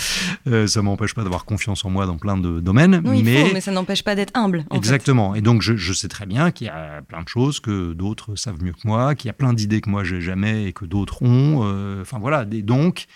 ça 0.66 0.82
m'empêche 0.82 1.14
pas 1.14 1.22
d'avoir 1.22 1.44
confiance 1.44 1.84
en 1.84 1.90
moi 1.90 2.04
dans 2.04 2.18
plein 2.18 2.36
de 2.36 2.58
domaines, 2.58 3.00
mais... 3.04 3.50
mais 3.52 3.60
ça 3.60 3.70
n'empêche 3.70 4.02
pas 4.02 4.16
d'être 4.16 4.36
humble. 4.36 4.64
Exactement. 4.74 5.36
Et 5.36 5.40
donc 5.40 5.62
je, 5.62 5.76
je, 5.76 5.92
sais 5.92 6.08
très 6.08 6.26
bien 6.26 6.50
qu'il 6.50 6.66
y 6.66 6.70
a 6.70 7.00
plein 7.02 7.22
de 7.22 7.28
choses 7.28 7.60
que 7.60 7.92
d'autres 7.92 8.34
savent 8.34 8.60
mieux 8.60 8.72
que 8.72 8.86
moi, 8.86 9.14
qu'il 9.14 9.28
y 9.28 9.30
a 9.30 9.34
plein 9.34 9.52
d'idées 9.52 9.80
que 9.80 9.88
moi 9.88 10.02
j'ai 10.02 10.20
jamais 10.20 10.64
et 10.64 10.72
que 10.72 10.84
d'autres 10.84 11.22
ont. 11.22 12.00
Enfin 12.00 12.18
voilà. 12.18 12.44
Et 12.50 12.62
donc 12.62 13.06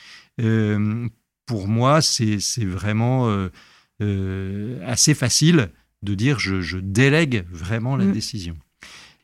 pour 1.51 1.67
moi, 1.67 2.01
c'est 2.01 2.39
vraiment 2.65 3.29
euh, 3.29 3.49
euh, 4.01 4.79
assez 4.87 5.15
facile 5.15 5.71
de 6.05 6.15
dire 6.15 6.39
je, 6.39 6.77
délègue 6.77 7.45
vraiment 7.51 7.97
la 7.97 8.05
mm. 8.05 8.13
décision. 8.13 8.57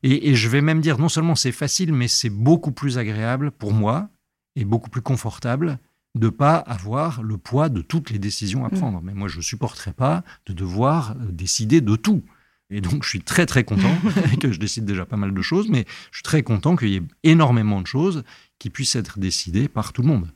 Et, 0.02 0.34
je 0.34 0.48
vais 0.48 0.60
même 0.60 0.80
dire, 0.80 0.98
non 0.98 1.08
seulement 1.08 1.36
c'est 1.36 1.52
facile, 1.52 1.92
mais 1.92 2.08
c'est 2.08 2.28
beaucoup 2.28 2.72
plus 2.72 2.98
agréable 2.98 3.52
pour 3.52 3.72
moi 3.72 4.08
et 4.56 4.64
beaucoup 4.64 4.90
plus 4.90 5.02
confortable 5.02 5.78
de 6.16 6.28
pas 6.28 6.56
avoir 6.56 7.22
le 7.22 7.38
poids 7.38 7.68
de 7.68 7.80
toutes 7.80 8.10
les 8.10 8.18
décisions 8.18 8.64
à 8.64 8.70
mm. 8.70 8.76
prendre. 8.76 9.00
Mais 9.04 9.14
moi, 9.14 9.28
je 9.28 9.36
ne 9.36 9.42
supporterais 9.42 9.92
pas 9.92 10.24
de 10.46 10.52
devoir 10.52 11.12
euh, 11.12 11.30
décider 11.30 11.80
de 11.80 11.94
tout. 11.94 12.24
Et 12.70 12.80
donc, 12.80 13.04
je 13.04 13.08
suis 13.08 13.22
très, 13.22 13.46
très 13.46 13.62
content 13.62 13.96
que 14.40 14.50
je 14.50 14.58
décide 14.58 14.84
déjà 14.84 15.06
pas 15.06 15.16
mal 15.16 15.32
de 15.32 15.42
choses, 15.42 15.68
mais 15.68 15.84
je 16.10 16.16
suis 16.16 16.24
très 16.24 16.42
content 16.42 16.74
qu'il 16.74 16.88
y 16.88 16.96
ait 16.96 17.02
énormément 17.22 17.80
de 17.80 17.86
choses 17.86 18.24
qui 18.58 18.68
puissent 18.68 18.96
être 18.96 19.20
décidées 19.20 19.68
par 19.68 19.92
tout 19.92 20.02
le 20.02 20.08
monde. 20.08 20.32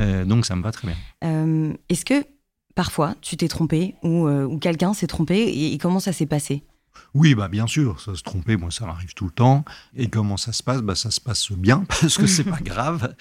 Euh, 0.00 0.24
donc 0.24 0.46
ça 0.46 0.56
me 0.56 0.62
va 0.62 0.72
très 0.72 0.88
bien. 0.88 0.96
Euh, 1.24 1.72
est-ce 1.88 2.04
que 2.04 2.24
parfois 2.74 3.14
tu 3.20 3.36
t'es 3.36 3.48
trompé 3.48 3.94
ou, 4.02 4.26
euh, 4.26 4.44
ou 4.44 4.58
quelqu'un 4.58 4.94
s'est 4.94 5.06
trompé 5.06 5.42
et, 5.72 5.78
comment 5.78 6.00
ça 6.00 6.12
s'est 6.12 6.26
passé? 6.26 6.64
Oui, 7.14 7.34
bah 7.34 7.48
bien 7.48 7.66
sûr, 7.66 8.00
ça 8.00 8.14
se 8.14 8.22
tromper, 8.22 8.56
moi 8.56 8.70
ça 8.70 8.84
m'arrive 8.84 9.14
tout 9.14 9.24
le 9.24 9.30
temps. 9.30 9.64
Et 9.96 10.08
comment 10.08 10.36
ça 10.36 10.52
se 10.52 10.62
passe? 10.62 10.82
Bah, 10.82 10.94
Ça 10.94 11.10
se 11.10 11.20
passe 11.20 11.50
bien, 11.52 11.84
parce 11.88 12.18
que 12.18 12.26
c'est 12.26 12.44
pas 12.44 12.60
grave. 12.62 13.14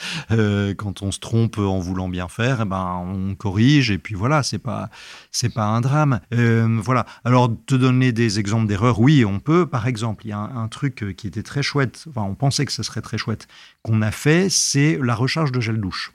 quand 0.78 1.02
on 1.02 1.12
se 1.12 1.20
trompe 1.20 1.58
en 1.58 1.80
voulant 1.80 2.10
bien 2.10 2.28
faire, 2.28 2.62
eh 2.62 2.66
ben, 2.66 3.02
on 3.06 3.34
corrige, 3.36 3.90
et 3.90 3.98
puis 3.98 4.16
voilà, 4.16 4.44
c'est 4.44 4.60
pas, 4.60 4.90
c'est 5.32 5.54
pas 5.54 5.66
un 5.66 5.80
drame. 5.82 6.20
voilà. 6.32 7.06
Alors, 7.24 7.50
te 7.66 7.76
donner 7.76 8.12
des 8.12 8.40
exemples 8.40 8.68
d'erreurs, 8.68 9.00
oui, 9.00 9.24
on 9.24 9.40
peut. 9.40 9.66
Par 9.66 9.88
exemple, 9.88 10.26
il 10.26 10.30
y 10.30 10.34
a 10.34 10.38
un, 10.38 10.64
un, 10.64 10.68
truc 10.68 11.16
qui 11.16 11.28
était 11.28 11.44
très 11.44 11.64
chouette, 11.64 12.06
enfin, 12.10 12.24
on 12.24 12.36
pensait 12.36 12.66
que 12.66 12.74
ce 12.74 12.84
serait 12.84 13.02
très 13.02 13.18
chouette, 13.18 13.48
qu'on 13.84 14.02
a 14.02 14.12
fait, 14.12 14.50
c'est 14.50 15.00
la 15.02 15.16
recharge 15.16 15.54
de 15.54 15.62
gel 15.62 15.80
douche. 15.80 16.14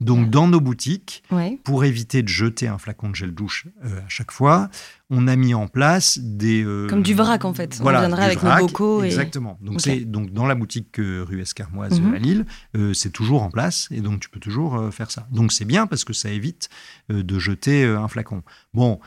Donc, 0.00 0.30
dans 0.30 0.46
nos 0.46 0.60
boutiques, 0.60 1.24
pour 1.64 1.84
éviter 1.84 2.22
de 2.22 2.28
jeter 2.28 2.68
un 2.68 2.78
flacon 2.78 3.10
de 3.10 3.16
gel 3.16 3.32
douche 3.32 3.66
euh, 3.84 3.98
à 3.98 4.08
chaque 4.08 4.30
fois, 4.30 4.70
on 5.10 5.26
a 5.26 5.34
mis 5.34 5.54
en 5.54 5.66
place 5.66 6.20
des. 6.20 6.62
Euh, 6.62 6.86
Comme 6.86 7.02
du 7.02 7.14
vrac, 7.14 7.44
en 7.44 7.52
fait. 7.52 7.78
Voilà, 7.80 7.98
on 7.98 8.02
viendra 8.02 8.22
avec 8.22 8.40
nos 8.40 8.56
bocaux. 8.58 9.02
Exactement. 9.02 9.58
Donc, 9.60 9.80
c'est 9.80 10.00
donc 10.00 10.32
dans 10.32 10.46
la 10.46 10.54
boutique 10.54 10.96
rue 10.98 11.40
Escarmoise 11.40 12.00
mhm. 12.00 12.14
à 12.14 12.18
Lille, 12.18 12.46
euh, 12.76 12.94
c'est 12.94 13.10
toujours 13.10 13.42
en 13.42 13.50
place 13.50 13.88
et 13.90 14.00
donc 14.00 14.20
tu 14.20 14.28
peux 14.28 14.40
toujours 14.40 14.92
faire 14.94 15.10
ça. 15.10 15.26
Donc, 15.32 15.52
c'est 15.52 15.64
bien 15.64 15.88
parce 15.88 16.04
que 16.04 16.12
ça 16.12 16.30
évite 16.30 16.68
de 17.08 17.38
jeter 17.38 17.84
un 17.84 18.06
flacon. 18.06 18.42
Bon. 18.74 19.00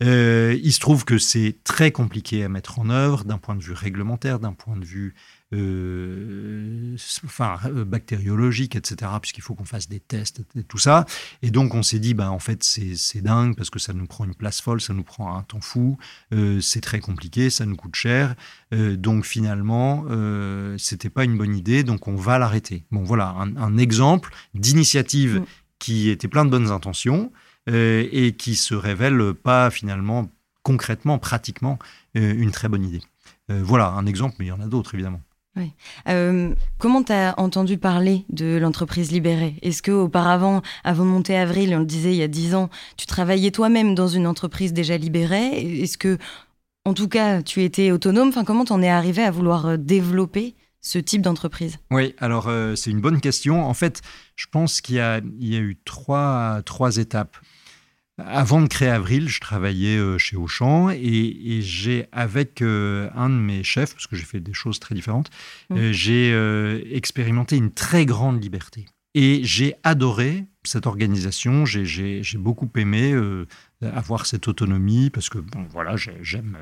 Il 0.00 0.72
se 0.72 0.80
trouve 0.80 1.04
que 1.04 1.18
c'est 1.18 1.56
très 1.64 1.90
compliqué 1.90 2.44
à 2.44 2.48
mettre 2.48 2.78
en 2.78 2.90
œuvre 2.90 3.24
d'un 3.24 3.38
point 3.38 3.54
de 3.54 3.62
vue 3.62 3.72
réglementaire, 3.72 4.38
d'un 4.38 4.52
point 4.52 4.76
de 4.76 4.84
vue 4.84 5.14
euh, 5.54 6.96
enfin, 7.24 7.56
euh, 7.66 7.84
bactériologiques, 7.84 8.74
etc., 8.74 9.12
puisqu'il 9.22 9.42
faut 9.42 9.54
qu'on 9.54 9.64
fasse 9.64 9.88
des 9.88 10.00
tests 10.00 10.42
et 10.56 10.64
tout 10.64 10.78
ça. 10.78 11.06
Et 11.42 11.52
donc, 11.52 11.74
on 11.74 11.84
s'est 11.84 12.00
dit, 12.00 12.14
bah, 12.14 12.32
en 12.32 12.40
fait, 12.40 12.64
c'est 12.64 13.20
dingue 13.20 13.56
parce 13.56 13.70
que 13.70 13.78
ça 13.78 13.92
nous 13.92 14.06
prend 14.06 14.24
une 14.24 14.34
place 14.34 14.60
folle, 14.60 14.80
ça 14.80 14.92
nous 14.92 15.04
prend 15.04 15.36
un 15.36 15.42
temps 15.42 15.60
fou, 15.60 15.98
euh, 16.32 16.60
c'est 16.60 16.80
très 16.80 16.98
compliqué, 16.98 17.48
ça 17.50 17.64
nous 17.64 17.76
coûte 17.76 17.94
cher. 17.94 18.34
donc, 18.72 19.24
finalement, 19.24 20.04
c'était 20.78 21.10
pas 21.10 21.24
une 21.24 21.38
bonne 21.38 21.54
idée, 21.54 21.84
donc 21.84 22.08
on 22.08 22.16
va 22.16 22.38
l'arrêter. 22.38 22.84
Bon, 22.90 23.04
voilà, 23.04 23.28
un, 23.38 23.78
exemple 23.78 24.32
d'initiative 24.54 25.40
mm. 25.40 25.44
qui 25.78 26.10
était 26.10 26.28
plein 26.28 26.44
de 26.44 26.50
bonnes 26.50 26.70
intentions 26.70 27.30
et 27.66 28.34
qui 28.38 28.56
se 28.56 28.74
révèle 28.74 29.34
pas 29.34 29.70
finalement 29.70 30.30
concrètement, 30.62 31.18
pratiquement, 31.18 31.78
une 32.14 32.50
très 32.50 32.68
bonne 32.68 32.84
idée. 32.84 33.02
voilà 33.48 33.88
un 33.88 34.06
exemple, 34.06 34.36
mais 34.38 34.46
il 34.46 34.48
y 34.48 34.52
en 34.52 34.60
a 34.60 34.66
d'autres 34.66 34.94
évidemment. 34.94 35.20
Euh, 36.08 36.54
comment 36.78 37.02
tu 37.02 37.12
as 37.12 37.34
entendu 37.38 37.78
parler 37.78 38.24
de 38.30 38.56
l'entreprise 38.56 39.10
libérée? 39.10 39.56
Est-ce 39.62 39.82
que 39.82 39.92
auparavant, 39.92 40.62
avant 40.84 41.04
de 41.04 41.10
monter 41.10 41.36
Avril, 41.36 41.74
on 41.74 41.80
le 41.80 41.86
disait 41.86 42.12
il 42.12 42.16
y 42.16 42.22
a 42.22 42.28
dix 42.28 42.54
ans, 42.54 42.68
tu 42.96 43.06
travaillais 43.06 43.50
toi-même 43.50 43.94
dans 43.94 44.08
une 44.08 44.26
entreprise 44.26 44.72
déjà 44.72 44.96
libérée? 44.96 45.80
Est-ce 45.82 45.98
que, 45.98 46.18
en 46.84 46.94
tout 46.94 47.08
cas, 47.08 47.42
tu 47.42 47.62
étais 47.62 47.90
autonome? 47.90 48.28
Enfin, 48.28 48.44
comment 48.44 48.64
t'en 48.64 48.82
es 48.82 48.88
arrivé 48.88 49.22
à 49.22 49.30
vouloir 49.30 49.66
euh, 49.66 49.76
développer 49.76 50.54
ce 50.80 50.98
type 50.98 51.22
d'entreprise? 51.22 51.78
Oui, 51.90 52.14
alors 52.18 52.48
euh, 52.48 52.76
c'est 52.76 52.90
une 52.90 53.00
bonne 53.00 53.20
question. 53.20 53.64
En 53.64 53.74
fait, 53.74 54.02
je 54.36 54.46
pense 54.50 54.80
qu'il 54.80 54.96
y, 54.96 55.00
a 55.00 55.20
eu 55.20 55.78
trois, 55.84 56.60
trois 56.64 56.98
étapes. 56.98 57.36
Avant 58.18 58.62
de 58.62 58.66
créer 58.66 58.88
Avril, 58.88 59.28
je 59.28 59.40
travaillais 59.40 59.98
euh, 59.98 60.16
chez 60.16 60.36
Auchan 60.36 60.88
et, 60.88 61.60
j'ai, 61.60 62.06
avec 62.12 62.62
euh, 62.62 63.10
un 63.14 63.28
de 63.28 63.34
mes 63.34 63.62
chefs, 63.62 63.92
parce 63.92 64.06
que 64.06 64.16
j'ai 64.16 64.24
fait 64.24 64.40
des 64.40 64.54
choses 64.54 64.80
très 64.80 64.94
différentes, 64.94 65.30
mmh. 65.68 65.76
euh, 65.76 65.92
j'ai 65.92 66.96
expérimenté 66.96 67.56
une 67.56 67.72
très 67.72 68.06
grande 68.06 68.42
liberté. 68.42 68.86
Et 69.14 69.40
j'ai 69.44 69.74
adoré 69.82 70.44
cette 70.64 70.86
organisation, 70.86 71.64
j'ai 71.64 72.22
beaucoup 72.36 72.70
aimé 72.76 73.14
avoir 73.80 74.26
cette 74.26 74.46
autonomie, 74.48 75.10
parce 75.10 75.30
que 75.30 75.38
bon, 75.38 75.66
voilà, 75.70 75.96
j'aime 75.96 76.58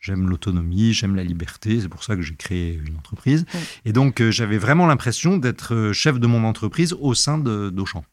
j'aime 0.00 0.28
l'autonomie, 0.28 0.92
j'aime 0.94 1.14
la 1.14 1.24
liberté, 1.24 1.80
c'est 1.80 1.88
pour 1.88 2.04
ça 2.04 2.16
que 2.16 2.22
j'ai 2.22 2.36
créé 2.36 2.80
une 2.86 2.96
entreprise. 2.96 3.42
Mmh. 3.42 3.58
Et 3.86 3.92
donc 3.92 4.22
j'avais 4.30 4.58
vraiment 4.58 4.86
l'impression 4.86 5.36
d'être 5.36 5.90
chef 5.92 6.20
de 6.20 6.26
mon 6.28 6.44
entreprise 6.44 6.92
au 6.92 7.14
sein 7.14 7.38
d'Auchan. 7.38 8.04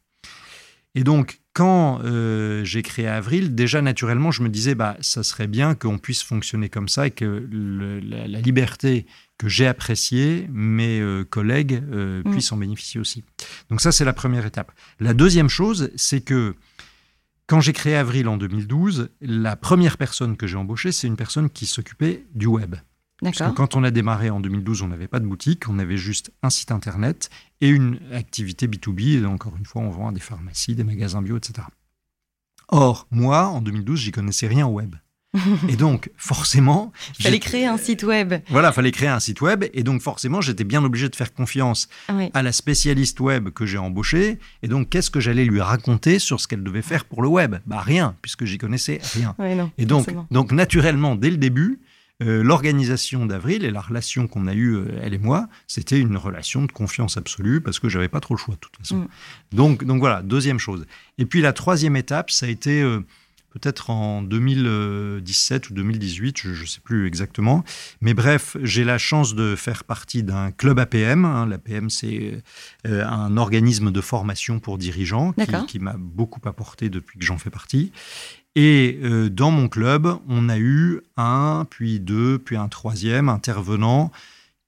Et 0.98 1.04
donc, 1.04 1.40
quand 1.58 2.02
euh, 2.04 2.64
j'ai 2.64 2.84
créé 2.84 3.08
Avril, 3.08 3.56
déjà 3.56 3.82
naturellement, 3.82 4.30
je 4.30 4.44
me 4.44 4.50
disais, 4.50 4.76
bah, 4.76 4.96
ça 5.02 5.24
serait 5.24 5.48
bien 5.48 5.74
qu'on 5.74 5.98
puisse 5.98 6.22
fonctionner 6.22 6.70
comme 6.70 6.88
ça 6.88 7.08
et 7.08 7.12
que 7.12 7.50
la, 7.50 8.40
liberté 8.40 9.08
que 9.40 9.50
j'ai 9.50 9.66
appréciée, 9.66 10.48
mes 10.52 11.00
euh, 11.00 11.24
collègues 11.24 11.84
euh, 11.92 12.22
mm. 12.24 12.32
puissent 12.32 12.52
en 12.52 12.58
bénéficier 12.58 13.02
aussi. 13.02 13.24
Donc 13.72 13.82
ça, 13.82 13.92
c'est 13.92 14.06
la 14.06 14.14
première 14.14 14.46
étape. 14.46 14.72
La 15.00 15.16
deuxième 15.16 15.50
chose, 15.50 15.90
c'est 15.96 16.22
que 16.22 16.54
quand 17.48 17.60
j'ai 17.60 17.74
créé 17.74 17.96
Avril 17.96 18.28
en 18.28 18.38
2012, 18.38 19.10
la 19.22 19.56
première 19.56 19.98
personne 19.98 20.38
que 20.38 20.46
j'ai 20.46 20.58
embauchée, 20.58 20.92
c'est 20.92 21.08
une 21.08 21.18
personne 21.18 21.50
qui 21.50 21.66
s'occupait 21.66 22.28
du 22.36 22.46
web. 22.46 22.76
Parce 23.22 23.38
que 23.38 23.50
quand 23.52 23.76
on 23.76 23.84
a 23.84 23.92
démarré 23.92 24.30
en 24.30 24.40
2012, 24.40 24.84
on 24.84 24.88
n'avait 24.88 25.08
pas 25.08 25.20
de 25.20 25.26
boutique, 25.26 25.68
on 25.70 25.80
avait 25.80 25.98
juste 25.98 26.32
un 26.44 26.50
site 26.50 26.72
internet 26.72 27.30
et 27.62 27.70
une 27.70 28.00
activité 28.14 28.68
B2B. 28.68 29.24
Et 29.24 29.26
encore 29.26 29.56
une 29.58 29.66
fois, 29.66 29.82
on 29.82 29.90
vend 29.90 30.10
à 30.10 30.12
des 30.12 30.20
pharmacies, 30.20 30.76
des 30.76 30.84
magasins 30.84 31.22
bio, 31.22 31.38
etc. 31.38 31.68
Or, 32.70 33.08
moi, 33.12 33.48
en 33.48 33.62
2012, 33.62 34.00
j'y 34.00 34.12
connaissais 34.12 34.48
rien 34.48 34.68
au 34.68 34.72
web. 34.72 34.96
Et 35.70 35.76
donc, 35.76 36.10
forcément. 36.18 36.92
Il 37.20 37.24
fallait 37.24 37.40
créer 37.40 37.66
un 37.66 37.78
site 37.78 38.04
web. 38.04 38.36
Voilà, 38.50 38.70
il 38.70 38.74
fallait 38.74 38.92
créer 38.92 39.10
un 39.10 39.20
site 39.20 39.42
web. 39.42 39.66
Et 39.74 39.84
donc, 39.84 40.02
forcément, 40.02 40.42
j'étais 40.42 40.64
bien 40.64 40.84
obligé 40.84 41.10
de 41.10 41.16
faire 41.16 41.34
confiance 41.34 41.90
à 42.34 42.42
la 42.42 42.52
spécialiste 42.52 43.20
web 43.20 43.50
que 43.50 43.66
j'ai 43.66 43.78
embauchée. 43.78 44.40
Et 44.64 44.68
donc, 44.68 44.90
qu'est-ce 44.90 45.10
que 45.10 45.20
j'allais 45.20 45.46
lui 45.46 45.62
raconter 45.62 46.20
sur 46.20 46.40
ce 46.40 46.48
qu'elle 46.48 46.64
devait 46.64 46.82
faire 46.82 47.06
pour 47.06 47.22
le 47.22 47.28
web? 47.28 47.58
Bah, 47.66 47.82
rien, 47.82 48.16
puisque 48.22 48.46
j'y 48.46 48.58
connaissais 48.58 49.00
rien. 49.14 49.36
et 49.78 49.86
donc, 49.86 50.08
donc, 50.32 50.52
naturellement, 50.52 51.16
dès 51.16 51.30
le 51.30 51.38
début, 51.38 51.80
euh, 52.24 52.42
l'organisation 52.42 53.28
d'Avril 53.28 53.64
et 53.64 53.70
la 53.70 53.80
relation 53.80 54.28
qu'on 54.28 54.48
a 54.48 54.54
eue, 54.56 54.74
euh, 54.76 55.00
elle 55.04 55.14
et 55.14 55.20
moi, 55.20 55.48
c'était 55.68 56.00
une 56.00 56.18
relation 56.18 56.66
de 56.66 56.72
confiance 56.72 57.16
absolue 57.16 57.62
parce 57.62 57.80
que 57.80 57.90
j'avais 57.90 58.08
pas 58.08 58.20
trop 58.20 58.34
le 58.34 58.40
choix 58.40 58.56
de 58.56 58.60
toute 58.60 58.76
façon. 58.76 58.98
Mm. 58.98 59.08
Donc, 59.52 59.84
donc 59.84 60.00
voilà, 60.00 60.24
deuxième 60.24 60.58
chose. 60.58 60.88
Et 61.20 61.28
puis 61.28 61.42
la 61.42 61.54
troisième 61.54 61.96
étape, 61.96 62.32
ça 62.32 62.48
a 62.48 62.50
été 62.50 62.82
euh, 62.82 63.02
peut-être 63.52 63.92
en 63.92 64.24
2017 64.24 65.70
ou 65.70 65.76
2018, 65.76 66.40
je 66.42 66.50
ne 66.60 66.66
sais 66.66 66.80
plus 66.84 67.06
exactement. 67.06 67.64
Mais 68.02 68.16
bref, 68.16 68.58
j'ai 68.64 68.84
la 68.84 68.98
chance 68.98 69.36
de 69.36 69.56
faire 69.56 69.84
partie 69.84 70.24
d'un 70.24 70.50
club 70.50 70.80
APM. 70.80 71.24
Hein. 71.24 71.46
L'APM, 71.46 71.92
c'est 71.92 72.42
un 72.84 73.38
organisme 73.38 73.92
de 73.92 74.02
formation 74.02 74.60
pour 74.60 74.80
dirigeants 74.80 75.34
qui, 75.34 75.66
qui 75.68 75.80
m'a 75.80 75.96
beaucoup 75.98 76.42
apporté 76.46 76.90
depuis 76.90 77.20
que 77.20 77.26
j'en 77.26 77.38
fais 77.38 77.52
partie. 77.52 77.92
Et 78.60 78.98
euh, 79.04 79.30
dans 79.30 79.52
mon 79.52 79.70
club, 79.70 80.18
on 80.28 80.50
a 80.50 80.58
eu 80.58 81.02
un, 81.16 81.68
puis 81.70 82.00
deux, 82.00 82.40
puis 82.40 82.58
un 82.58 82.68
troisième 82.68 83.30
intervenant 83.30 84.12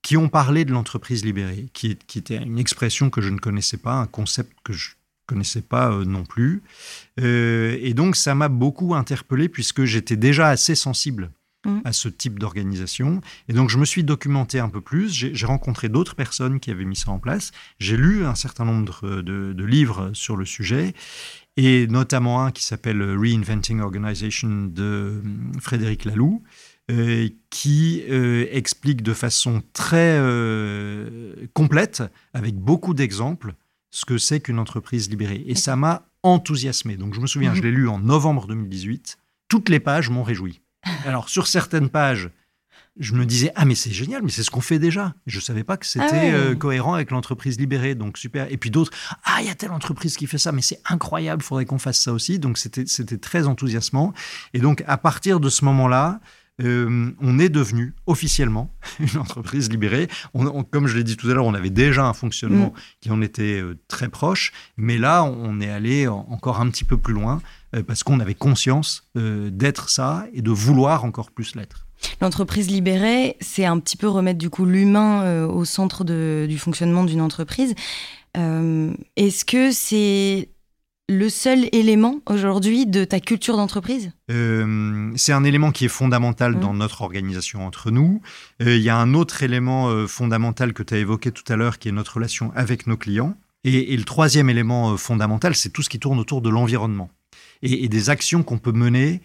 qui 0.03 0.15
ont 0.15 0.29
parlé 0.29 0.63
de 0.63 0.71
l'entreprise 0.71 1.25
libérée, 1.25 1.65
qui, 1.73 1.97
était 2.15 2.37
une 2.37 2.59
expression 2.59 3.09
que 3.09 3.19
je 3.19 3.29
ne 3.29 3.39
connaissais 3.39 3.77
pas, 3.77 3.93
un 3.93 4.05
concept 4.05 4.55
que 4.63 4.73
je 4.73 4.89
ne 4.89 4.93
connaissais 5.25 5.63
pas 5.63 5.91
euh, 5.91 6.05
non 6.05 6.23
plus. 6.23 6.61
Euh, 7.19 7.79
et 7.81 7.95
donc, 7.95 8.15
ça 8.15 8.35
m'a 8.35 8.47
beaucoup 8.47 8.93
interpellé 8.93 9.49
puisque 9.49 9.85
j'étais 9.85 10.17
déjà 10.17 10.49
assez 10.49 10.75
sensible 10.75 11.31
mmh. 11.65 11.79
à 11.83 11.91
ce 11.91 12.09
type 12.09 12.37
d'organisation. 12.37 13.21
Et 13.47 13.53
donc, 13.53 13.71
je 13.71 13.79
me 13.79 13.85
suis 13.85 14.03
documenté 14.03 14.59
un 14.59 14.69
peu 14.69 14.81
plus. 14.81 15.11
J'ai 15.11 15.45
rencontré 15.47 15.89
d'autres 15.89 16.13
personnes 16.13 16.59
qui 16.59 16.69
avaient 16.69 16.85
mis 16.85 16.95
ça 16.95 17.09
en 17.09 17.17
place. 17.17 17.53
J'ai 17.79 17.97
lu 17.97 18.23
un 18.23 18.35
certain 18.35 18.65
nombre 18.65 19.23
de 19.23 19.63
livres 19.65 20.11
sur 20.13 20.37
le 20.37 20.45
sujet 20.45 20.93
et 21.61 21.87
notamment 21.87 22.45
un 22.45 22.51
qui 22.51 22.63
s'appelle 22.63 23.01
Reinventing 23.01 23.81
Organization 23.81 24.47
de 24.67 24.81
euh, 24.81 25.21
Frédéric 25.59 26.05
Laloux, 26.05 26.41
euh, 26.89 27.27
qui 27.49 28.01
euh, 28.09 28.47
explique 28.49 29.03
de 29.03 29.13
façon 29.13 29.61
très 29.73 30.21
complète, 31.53 32.01
avec 32.33 32.55
beaucoup 32.55 32.93
d'exemples, 32.93 33.55
ce 33.91 34.05
que 34.05 34.17
c'est 34.17 34.39
qu'une 34.39 34.57
entreprise 34.57 35.09
libérée. 35.09 35.43
Et 35.47 35.55
ça 35.55 35.75
m'a 35.75 36.03
enthousiasmé. 36.23 36.95
Donc 36.95 37.13
je 37.13 37.19
me 37.19 37.27
souviens, 37.27 37.53
je 37.53 37.61
l'ai 37.61 37.71
lu 37.71 37.89
en 37.89 37.99
novembre 37.99 38.47
2018. 38.47 39.17
Toutes 39.49 39.67
les 39.67 39.81
pages 39.81 40.09
m'ont 40.09 40.23
réjoui. 40.23 40.61
Alors 41.05 41.27
sur 41.27 41.47
certaines 41.47 41.89
pages, 41.89 42.29
je 42.99 43.13
me 43.13 43.25
disais 43.25 43.51
ah 43.55 43.65
mais 43.65 43.75
c'est 43.75 43.91
génial 43.91 44.21
mais 44.21 44.29
c'est 44.29 44.43
ce 44.43 44.51
qu'on 44.51 44.61
fait 44.61 44.77
déjà 44.77 45.15
je 45.25 45.39
savais 45.39 45.63
pas 45.63 45.77
que 45.77 45.85
c'était 45.85 46.05
ah 46.11 46.35
euh, 46.35 46.55
cohérent 46.55 46.93
avec 46.93 47.11
l'entreprise 47.11 47.57
libérée 47.57 47.95
donc 47.95 48.17
super 48.17 48.51
et 48.51 48.57
puis 48.57 48.69
d'autres 48.69 48.91
ah 49.23 49.37
il 49.39 49.47
y 49.47 49.49
a 49.49 49.55
telle 49.55 49.71
entreprise 49.71 50.17
qui 50.17 50.27
fait 50.27 50.37
ça 50.37 50.51
mais 50.51 50.61
c'est 50.61 50.81
incroyable 50.85 51.41
faudrait 51.41 51.65
qu'on 51.65 51.79
fasse 51.79 51.99
ça 51.99 52.13
aussi 52.13 52.39
donc 52.39 52.57
c'était 52.57 52.85
c'était 52.85 53.17
très 53.17 53.47
enthousiasmant 53.47 54.13
et 54.53 54.59
donc 54.59 54.83
à 54.85 54.97
partir 54.97 55.39
de 55.39 55.49
ce 55.49 55.63
moment 55.65 55.87
là 55.87 56.19
euh, 56.61 57.11
on 57.21 57.39
est 57.39 57.47
devenu 57.47 57.93
officiellement 58.05 58.75
une 58.99 59.17
entreprise 59.17 59.69
libérée. 59.69 60.09
comme 60.71 60.87
je 60.87 60.97
l'ai 60.97 61.05
dit 61.05 61.15
tout 61.15 61.29
à 61.29 61.33
l'heure, 61.33 61.45
on 61.45 61.53
avait 61.53 61.69
déjà 61.69 62.05
un 62.05 62.11
fonctionnement 62.11 62.73
mm. 62.75 62.81
qui 62.99 63.11
en 63.11 63.21
était 63.21 63.61
euh, 63.61 63.79
très 63.87 64.09
proche, 64.09 64.51
mais 64.75 64.97
là, 64.97 65.23
on 65.23 65.61
est 65.61 65.69
allé 65.69 66.09
encore 66.09 66.59
un 66.59 66.69
petit 66.69 66.83
peu 66.83 66.97
plus 66.97 67.13
loin 67.13 67.41
parce 67.87 68.03
qu'on 68.03 68.19
avait 68.19 68.33
conscience 68.33 69.09
d'être 69.15 69.89
ça 69.89 70.25
et 70.33 70.41
de 70.41 70.51
vouloir 70.51 71.05
encore 71.05 71.31
plus 71.31 71.55
l'être. 71.55 71.87
L'entreprise 72.21 72.69
libérée, 72.69 73.37
c'est 73.39 73.65
un 73.65 73.79
petit 73.79 73.97
peu 73.97 74.07
remettre 74.07 74.39
du 74.39 74.49
coup 74.49 74.65
l'humain 74.65 75.23
euh, 75.23 75.47
au 75.47 75.65
centre 75.65 76.03
du 76.03 76.57
fonctionnement 76.57 77.03
d'une 77.03 77.21
entreprise. 77.21 77.75
Euh, 78.37 78.93
est-ce 79.15 79.45
que 79.45 79.71
c'est 79.71 80.49
le 81.07 81.29
seul 81.29 81.67
élément 81.71 82.19
aujourd'hui 82.27 82.85
de 82.85 83.03
ta 83.03 83.19
culture 83.19 83.57
d'entreprise? 83.57 84.11
Euh, 84.29 85.11
C'est 85.15 85.31
un 85.31 85.43
élément 85.43 85.71
qui 85.71 85.85
est 85.85 85.89
fondamental 85.89 86.55
mmh. 86.55 86.59
dans 86.59 86.73
notre 86.73 87.01
organisation 87.01 87.65
entre 87.65 87.89
nous. 87.89 88.21
Il 88.59 88.77
y 88.77 88.89
a 88.89 88.97
un 88.97 89.13
autre 89.13 89.41
élément 89.41 90.05
fondamental 90.07 90.73
que 90.73 90.83
tu 90.83 90.93
as 90.93 90.97
évoqué 90.97 91.31
tout 91.31 91.51
à 91.51 91.55
l'heure, 91.55 91.79
qui 91.79 91.89
est 91.89 91.93
notre 91.93 92.15
relation 92.15 92.51
avec 92.55 92.85
nos 92.85 92.97
clients. 92.97 93.35
Et, 93.63 93.97
le 93.97 94.03
troisième 94.03 94.49
élément 94.49 94.95
fondamental, 94.97 95.55
c'est 95.55 95.69
tout 95.69 95.81
ce 95.81 95.89
qui 95.89 95.99
tourne 95.99 96.19
autour 96.19 96.41
de 96.41 96.49
l'environnement 96.49 97.09
et, 97.61 97.89
des 97.89 98.09
actions 98.09 98.43
qu'on 98.43 98.59
peut 98.59 98.71
mener 98.71 99.21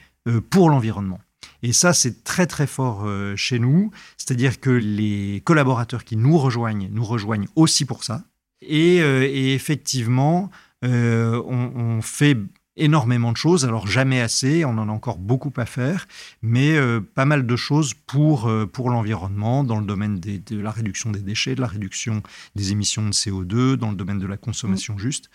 pour 0.51 0.71
l'environnement. 0.71 1.21
Et 1.65 1.73
ça, 1.73 1.95
c'est 1.95 2.25
très 2.25 2.47
très 2.47 2.67
fort 2.67 3.05
euh, 3.07 3.37
chez 3.37 3.59
nous. 3.59 3.91
C'est-à-dire 4.19 4.61
que 4.61 4.69
les 4.69 5.41
collaborateurs 5.45 6.05
qui 6.05 6.15
nous 6.15 6.37
rejoignent, 6.37 6.91
nous 6.93 7.05
rejoignent 7.05 7.49
aussi 7.57 7.87
pour 7.87 8.05
ça. 8.05 8.23
Et, 8.61 9.01
euh, 9.01 9.27
effectivement, 9.33 10.51
euh, 10.85 11.43
on, 11.47 12.03
fait 12.03 12.37
énormément 12.77 13.31
de 13.31 13.37
choses, 13.37 13.65
alors 13.65 13.87
jamais 13.87 14.21
assez, 14.21 14.65
on 14.65 14.71
en 14.79 14.89
a 14.89 14.93
encore 14.93 15.19
beaucoup 15.19 15.53
à 15.57 15.67
faire, 15.67 16.09
mais 16.43 16.77
euh, 16.77 17.01
pas 17.01 17.25
mal 17.25 17.47
de 17.47 17.57
choses 17.57 17.95
pour, 18.07 18.49
euh, 18.49 18.67
pour 18.67 18.91
l'environnement, 18.91 19.63
dans 19.63 19.79
le 19.79 19.87
domaine 19.87 20.19
de 20.19 20.59
la 20.59 20.71
réduction 20.71 21.11
des 21.11 21.21
déchets, 21.21 21.55
de 21.55 21.61
la 21.61 21.69
réduction 21.69 22.23
des 22.57 22.73
émissions 22.73 23.07
de 23.07 23.13
CO2, 23.13 23.77
dans 23.77 23.91
le 23.91 23.97
domaine 23.97 24.19
de 24.19 24.27
la 24.27 24.37
consommation 24.37 24.95
mm. 24.95 24.99
juste. 24.99 25.31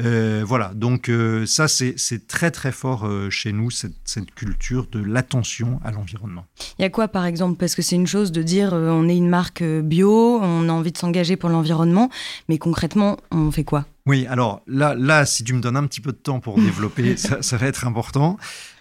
Euh, 0.00 0.44
voilà, 0.46 0.72
donc 0.74 1.10
ça 1.46 1.68
c'est 1.68 2.26
très 2.26 2.50
très 2.50 2.72
fort 2.72 3.08
chez 3.30 3.52
nous, 3.52 3.70
cette, 3.70 3.96
cette 4.04 4.32
culture 4.34 4.86
de 4.86 5.00
l'attention 5.00 5.80
à 5.84 5.90
l'environnement. 5.90 6.46
Il 6.78 6.82
y 6.82 6.84
a 6.84 6.90
quoi 6.90 7.08
par 7.08 7.26
exemple? 7.26 7.58
Parce 7.58 7.74
que 7.74 7.82
c'est 7.82 7.96
une 7.96 8.06
chose 8.06 8.32
de 8.32 8.42
dire 8.42 8.72
on 8.72 9.08
est 9.08 9.16
une 9.16 9.28
marque 9.28 9.62
bio, 9.62 10.38
on 10.42 10.68
a 10.68 10.72
envie 10.72 10.92
de 10.92 10.98
s'engager 10.98 11.36
pour 11.36 11.48
l'environnement, 11.48 12.10
mais 12.48 12.58
concrètement 12.58 13.18
on 13.30 13.50
fait 13.50 13.64
quoi? 13.64 13.86
Oui, 14.06 14.26
alors 14.26 14.62
là, 14.66 14.94
là, 14.94 15.24
si 15.24 15.44
tu 15.44 15.54
me 15.54 15.60
donnes 15.60 15.76
un 15.76 15.86
petit 15.86 16.02
peu 16.02 16.12
de 16.12 16.18
temps 16.18 16.38
pour 16.38 16.58
développer, 16.58 17.16
ça, 17.40 17.56
va 17.56 17.66
être 17.66 17.86
important. 17.86 18.36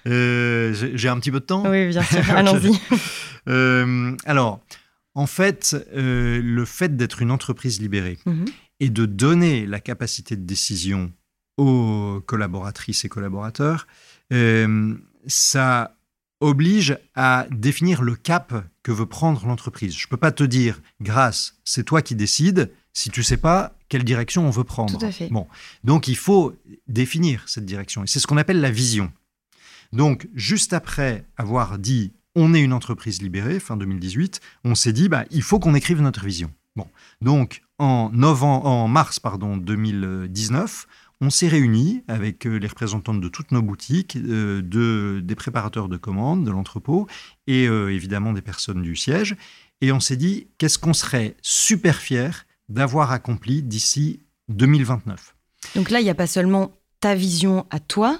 Euh, 0.05 0.73
j'ai 0.93 1.07
un 1.07 1.17
petit 1.19 1.31
peu 1.31 1.39
de 1.39 1.45
temps 1.45 1.63
Oui, 1.69 1.87
bien 1.87 2.03
sûr, 2.03 2.29
allons-y. 2.29 2.77
Euh, 3.47 4.15
alors, 4.25 4.59
en 5.15 5.27
fait, 5.27 5.77
euh, 5.95 6.41
le 6.43 6.65
fait 6.65 6.97
d'être 6.97 7.21
une 7.21 7.31
entreprise 7.31 7.79
libérée 7.79 8.19
mhm. 8.25 8.45
et 8.81 8.89
de 8.89 9.05
donner 9.05 9.65
la 9.65 9.79
capacité 9.79 10.35
de 10.35 10.45
décision 10.45 11.13
aux 11.57 12.21
collaboratrices 12.25 13.05
et 13.05 13.09
collaborateurs, 13.09 13.87
ça 15.27 15.95
oblige 16.43 16.97
à 17.15 17.47
définir 17.49 18.01
le 18.01 18.15
cap 18.15 18.53
que 18.83 18.91
veut 18.91 19.05
prendre 19.05 19.45
l'entreprise. 19.47 19.95
Je 19.95 20.05
ne 20.05 20.09
peux 20.09 20.17
pas 20.17 20.31
te 20.31 20.43
dire, 20.43 20.81
grâce, 21.01 21.55
c'est 21.63 21.83
toi 21.83 22.01
qui 22.01 22.15
décides, 22.15 22.71
si 22.91 23.09
tu 23.09 23.23
sais 23.23 23.37
pas 23.37 23.75
quelle 23.89 24.03
direction 24.03 24.45
on 24.45 24.49
veut 24.49 24.63
prendre. 24.63 24.97
Tout 24.97 25.05
à 25.05 25.11
fait. 25.11 25.29
Bon, 25.29 25.47
donc 25.83 26.07
il 26.07 26.17
faut 26.17 26.55
définir 26.87 27.43
cette 27.47 27.65
direction 27.65 28.03
et 28.03 28.07
c'est 28.07 28.19
ce 28.19 28.27
qu'on 28.27 28.37
appelle 28.37 28.61
la 28.61 28.71
vision. 28.71 29.11
Donc 29.91 30.27
juste 30.33 30.73
après 30.73 31.25
avoir 31.37 31.77
dit 31.79 32.13
on 32.35 32.53
est 32.53 32.61
une 32.61 32.73
entreprise 32.73 33.21
libérée 33.21 33.59
fin 33.59 33.77
2018, 33.77 34.41
on 34.63 34.75
s'est 34.75 34.93
dit 34.93 35.09
bah 35.09 35.25
il 35.29 35.43
faut 35.43 35.59
qu'on 35.59 35.75
écrive 35.75 36.01
notre 36.01 36.25
vision. 36.25 36.51
Bon, 36.75 36.87
donc 37.21 37.61
en 37.77 38.09
novembre, 38.11 38.65
en 38.65 38.87
mars 38.87 39.19
pardon 39.19 39.57
2019, 39.57 40.87
on 41.23 41.29
s'est 41.29 41.47
réunis 41.47 42.03
avec 42.07 42.45
euh, 42.45 42.57
les 42.57 42.67
représentantes 42.67 43.21
de 43.21 43.27
toutes 43.29 43.51
nos 43.51 43.61
boutiques, 43.61 44.17
euh, 44.17 44.61
de, 44.61 45.21
des 45.23 45.35
préparateurs 45.35 45.87
de 45.87 45.97
commandes, 45.97 46.45
de 46.45 46.51
l'entrepôt 46.51 47.07
et 47.47 47.67
euh, 47.67 47.93
évidemment 47.93 48.33
des 48.33 48.41
personnes 48.41 48.81
du 48.81 48.95
siège. 48.95 49.35
Et 49.81 49.91
on 49.91 49.99
s'est 49.99 50.17
dit, 50.17 50.47
qu'est-ce 50.57 50.77
qu'on 50.77 50.93
serait 50.93 51.35
super 51.41 51.95
fier 51.95 52.45
d'avoir 52.69 53.11
accompli 53.11 53.61
d'ici 53.63 54.19
2029. 54.49 55.35
Donc 55.75 55.89
là, 55.89 55.99
il 55.99 56.03
n'y 56.03 56.09
a 56.09 56.15
pas 56.15 56.27
seulement 56.27 56.77
ta 56.99 57.15
vision 57.15 57.65
à 57.69 57.79
toi, 57.79 58.19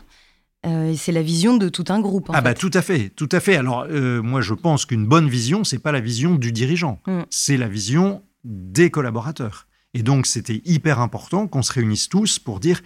euh, 0.66 0.94
c'est 0.98 1.12
la 1.12 1.22
vision 1.22 1.58
de 1.58 1.70
tout 1.70 1.86
un 1.89 2.00
groupe. 2.00 2.30
ah 2.34 2.42
bah 2.42 2.54
tout 2.54 2.72
à 2.74 2.82
fait, 2.82 3.10
tout 3.10 3.30
à 3.32 3.39
fait. 3.39 3.58
Alors 3.58 3.86
euh, 3.89 4.22
moi 4.22 4.42
je 4.42 4.54
pense 4.54 4.86
qu'une 4.86 5.06
bonne 5.06 5.28
vision, 5.28 5.63
c'est 5.63 5.80
pas 5.80 5.92
la 5.92 6.00
vision 6.00 6.36
du 6.36 6.52
dirigeant, 6.52 7.00
mm. 7.06 7.22
c'est 7.30 7.58
la 7.58 7.68
vision 7.68 8.24
des 8.44 8.89
collaborateurs. 8.89 9.68
Et 9.94 10.04
donc 10.04 10.26
c'était 10.26 10.62
hyper 10.66 11.00
important 11.00 11.48
qu'on 11.48 11.62
se 11.62 11.74
réunisse 11.74 12.10
tous 12.10 12.40
pour 12.40 12.60
dire 12.60 12.82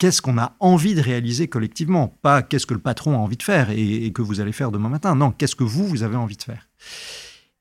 qu'est-ce 0.00 0.22
qu'on 0.22 0.38
a 0.38 0.56
envie 0.60 0.94
de 0.94 1.00
réaliser 1.00 1.46
collectivement, 1.46 2.08
pas 2.22 2.42
qu'est-ce 2.42 2.66
que 2.66 2.74
le 2.74 2.80
patron 2.80 3.14
a 3.14 3.18
envie 3.18 3.36
de 3.36 3.42
faire 3.42 3.70
et, 3.70 4.10
que 4.12 4.22
vous 4.22 4.40
allez 4.40 4.52
faire 4.52 4.72
demain 4.72 4.88
matin. 4.88 5.14
Non, 5.14 5.30
qu'est-ce 5.30 5.54
que 5.54 5.62
vous 5.62 5.86
vous 5.86 6.02
avez 6.02 6.16
envie 6.16 6.36
de 6.36 6.42
faire. 6.42 6.68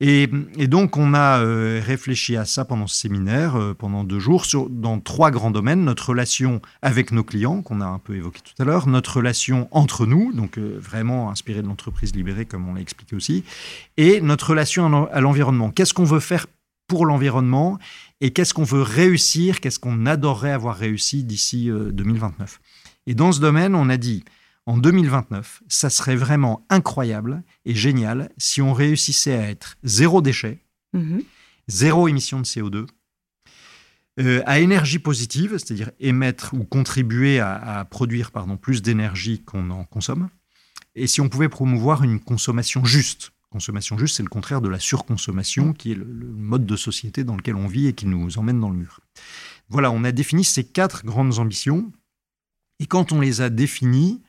Et, 0.02 0.28
donc, 0.28 0.96
on 0.96 1.14
a 1.14 1.42
euh, 1.42 1.82
réfléchi 1.86 2.38
à 2.38 2.46
ça 2.46 2.64
pendant 2.64 2.88
ce 2.88 2.96
séminaire, 2.96 3.58
euh, 3.58 3.74
pendant 3.74 4.06
deux 4.06 4.20
jours, 4.20 4.46
dans 4.70 5.02
trois 5.02 5.30
grands 5.30 5.52
domaines. 5.52 5.84
Notre 5.84 6.10
relation 6.10 6.62
avec 6.82 7.12
nos 7.12 7.26
clients, 7.26 7.62
qu'on 7.62 7.82
a 7.82 7.86
un 7.86 8.00
peu 8.00 8.16
évoqué 8.16 8.40
tout 8.40 8.54
à 8.62 8.66
l'heure, 8.66 8.88
notre 8.88 9.18
relation 9.18 9.68
entre 9.72 10.06
nous, 10.06 10.32
donc 10.32 10.58
euh, 10.58 10.78
vraiment 10.80 11.30
inspiré 11.30 11.62
de 11.62 11.68
l'entreprise 11.68 12.16
libérée, 12.16 12.46
comme 12.46 12.70
on 12.70 12.76
l'a 12.76 12.80
expliqué 12.80 13.14
aussi, 13.14 13.44
et 13.98 14.22
notre 14.22 14.52
relation 14.52 15.10
à 15.12 15.20
l'environnement. 15.20 15.70
Qu'est-ce 15.70 15.94
qu'on 15.94 16.06
veut 16.06 16.22
faire 16.22 16.46
pour 16.90 17.06
l'environnement 17.06 17.80
et 18.20 18.34
qu'est-ce 18.34 18.54
qu'on 18.54 18.64
veut 18.64 18.82
réussir, 18.82 19.62
qu'est-ce 19.62 19.80
qu'on 19.80 20.06
adorerait 20.06 20.52
avoir 20.52 20.76
réussi 20.76 21.24
d'ici 21.24 21.70
2029. 21.72 22.60
Et 23.08 23.16
dans 23.16 23.32
ce 23.32 23.40
domaine, 23.40 23.76
on 23.76 23.90
a 23.90 23.96
dit, 23.96 24.26
en 24.66 24.78
2029, 24.78 25.64
ça 25.68 25.90
serait 25.90 26.16
vraiment 26.16 26.66
incroyable 26.70 27.44
et 27.66 27.74
génial 27.74 28.30
si 28.38 28.62
on 28.62 28.74
réussissait 28.74 29.34
à 29.34 29.50
être 29.50 29.78
zéro 29.84 30.22
déchet, 30.22 30.60
mhm. 30.94 31.24
zéro 31.68 32.08
émission 32.08 32.40
de 32.40 32.46
CO2, 32.46 32.86
euh, 34.20 34.44
à 34.46 34.60
énergie 34.60 35.00
positive, 35.00 35.58
c'est-à-dire 35.58 35.90
émettre 36.00 36.54
ou 36.54 36.66
contribuer 36.66 37.40
à, 37.40 37.84
produire 37.90 38.30
pardon, 38.30 38.58
plus 38.58 38.84
d'énergie 38.84 39.42
qu'on 39.42 39.72
en 39.72 39.86
consomme, 39.86 40.30
et 40.94 41.08
si 41.08 41.20
on 41.20 41.30
pouvait 41.30 41.50
promouvoir 41.50 42.04
une 42.04 42.20
consommation 42.20 42.86
juste. 42.86 43.32
Consommation 43.50 43.98
juste, 43.98 44.18
c'est 44.18 44.24
le 44.24 44.30
contraire 44.30 44.62
de 44.62 44.70
la 44.70 44.80
surconsommation, 44.80 45.74
qui 45.74 45.92
est 45.92 45.96
le, 45.96 46.06
le, 46.06 46.28
mode 46.28 46.66
de 46.66 46.76
société 46.76 47.24
dans 47.24 47.36
lequel 47.36 47.56
on 47.56 47.68
vit 47.68 47.88
et 47.88 47.94
qui 47.94 48.06
nous 48.06 48.38
emmène 48.38 48.60
dans 48.60 48.70
le 48.70 48.78
mur. 48.78 49.00
Voilà, 49.70 49.92
on 49.92 50.04
a 50.04 50.12
défini 50.12 50.44
ces 50.44 50.64
quatre 50.64 51.04
grandes 51.04 51.40
ambitions, 51.40 51.92
et 52.80 52.86
quand 52.86 53.12
on 53.12 53.22
les 53.22 53.42
a 53.42 53.50
définies, 53.50 54.22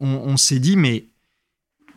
on, 0.00 0.36
s'est 0.36 0.58
dit, 0.58 0.76
mais 0.76 1.06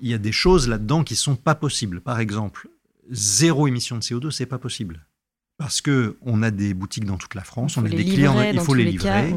il 0.01 0.10
y 0.10 0.13
a 0.13 0.19
des 0.19 0.32
choses 0.32 0.67
là-dedans 0.67 1.04
qui 1.04 1.15
sont 1.15 1.36
pas 1.36 1.56
possibles. 1.56 2.01
Par 2.01 2.19
exemple, 2.19 2.69
zéro 3.10 3.67
émission 3.67 3.95
de 3.95 4.01
CO2, 4.01 4.30
c'est 4.30 4.45
pas 4.45 4.60
possible. 4.60 5.06
Parce 5.57 5.79
que 5.79 6.17
on 6.21 6.43
a 6.43 6.51
des 6.51 6.73
boutiques 6.73 7.05
dans 7.05 7.15
toute 7.15 7.33
la 7.33 7.43
France, 7.43 7.77
on 7.77 7.85
a 7.85 7.89
des 7.89 8.03
clients, 8.03 8.41
il 8.41 8.59
faut 8.59 8.73
les 8.73 8.83
livrer, 8.83 9.33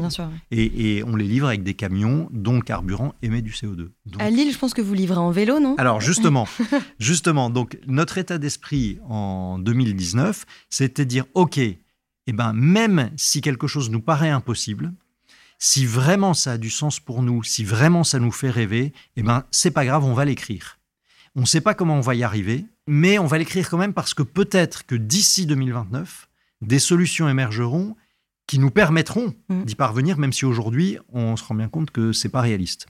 et, 0.51 1.01
on 1.07 1.15
les 1.15 1.25
livre 1.25 1.47
avec 1.47 1.63
des 1.63 1.75
camions 1.75 2.27
dont 2.33 2.59
carburant 2.59 3.13
émet 3.21 3.41
du 3.41 3.51
CO2. 3.51 3.89
à 4.19 4.29
Lille, 4.29 4.51
je 4.51 4.57
pense 4.57 4.73
que 4.73 4.81
vous 4.81 4.93
livrez 4.93 5.19
en 5.19 5.31
vélo, 5.31 5.61
non? 5.61 5.75
Alors 5.77 6.01
justement, 6.01 6.45
justement, 6.99 7.49
donc 7.49 7.79
notre 7.87 8.17
état 8.17 8.37
d'esprit 8.37 8.99
en 9.07 9.59
2019, 9.59 10.45
c'était 10.69 11.05
dire, 11.05 11.23
ok, 11.35 11.57
eh 11.57 12.33
ben 12.33 12.51
même 12.51 13.11
si 13.15 13.39
quelque 13.39 13.67
chose 13.67 13.89
nous 13.89 14.01
paraît 14.01 14.29
impossible, 14.29 14.91
si 15.57 15.85
vraiment 15.85 16.33
ça 16.33 16.53
a 16.53 16.57
du 16.57 16.69
sens 16.69 16.99
pour 16.99 17.23
nous, 17.23 17.43
si 17.43 17.63
vraiment 17.63 18.03
ça 18.03 18.19
nous 18.19 18.31
fait 18.31 18.49
rêver, 18.49 18.91
eh 19.15 19.23
ben 19.23 19.45
c'est 19.51 19.71
pas 19.71 19.85
grave, 19.85 20.03
on 20.03 20.13
va 20.13 20.25
l'écrire. 20.25 20.79
On 21.35 21.41
ne 21.41 21.45
sait 21.45 21.61
pas 21.61 21.73
comment 21.73 21.95
on 21.95 22.01
va 22.01 22.15
y 22.15 22.23
arriver, 22.23 22.65
mais 22.89 23.19
on 23.19 23.27
va 23.27 23.37
l'écrire 23.37 23.69
quand 23.69 23.77
même 23.77 23.93
parce 23.93 24.15
que 24.15 24.23
peut-être 24.23 24.83
que 24.87 24.95
d'ici 24.95 25.45
2029, 25.45 26.27
des 26.61 26.79
solutions 26.79 27.29
émergeront 27.29 27.95
qui 28.47 28.57
nous 28.57 28.71
permettront 28.71 29.35
mm. 29.47 29.63
d'y 29.63 29.75
parvenir, 29.75 30.17
même 30.17 30.33
si 30.33 30.43
aujourd'hui 30.43 30.97
on 31.09 31.37
se 31.37 31.43
rend 31.43 31.53
bien 31.53 31.69
compte 31.69 31.91
que 31.91 32.11
c'est 32.13 32.29
pas 32.29 32.41
réaliste. 32.41 32.87